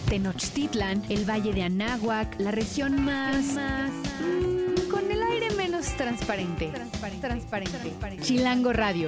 [0.10, 3.56] Tenochtitlan, el valle de Anáhuac, la región más...
[3.56, 6.68] Mm, con el aire menos transparente.
[6.68, 7.28] Transparente.
[7.72, 8.24] transparente.
[8.24, 9.08] Chilango Radio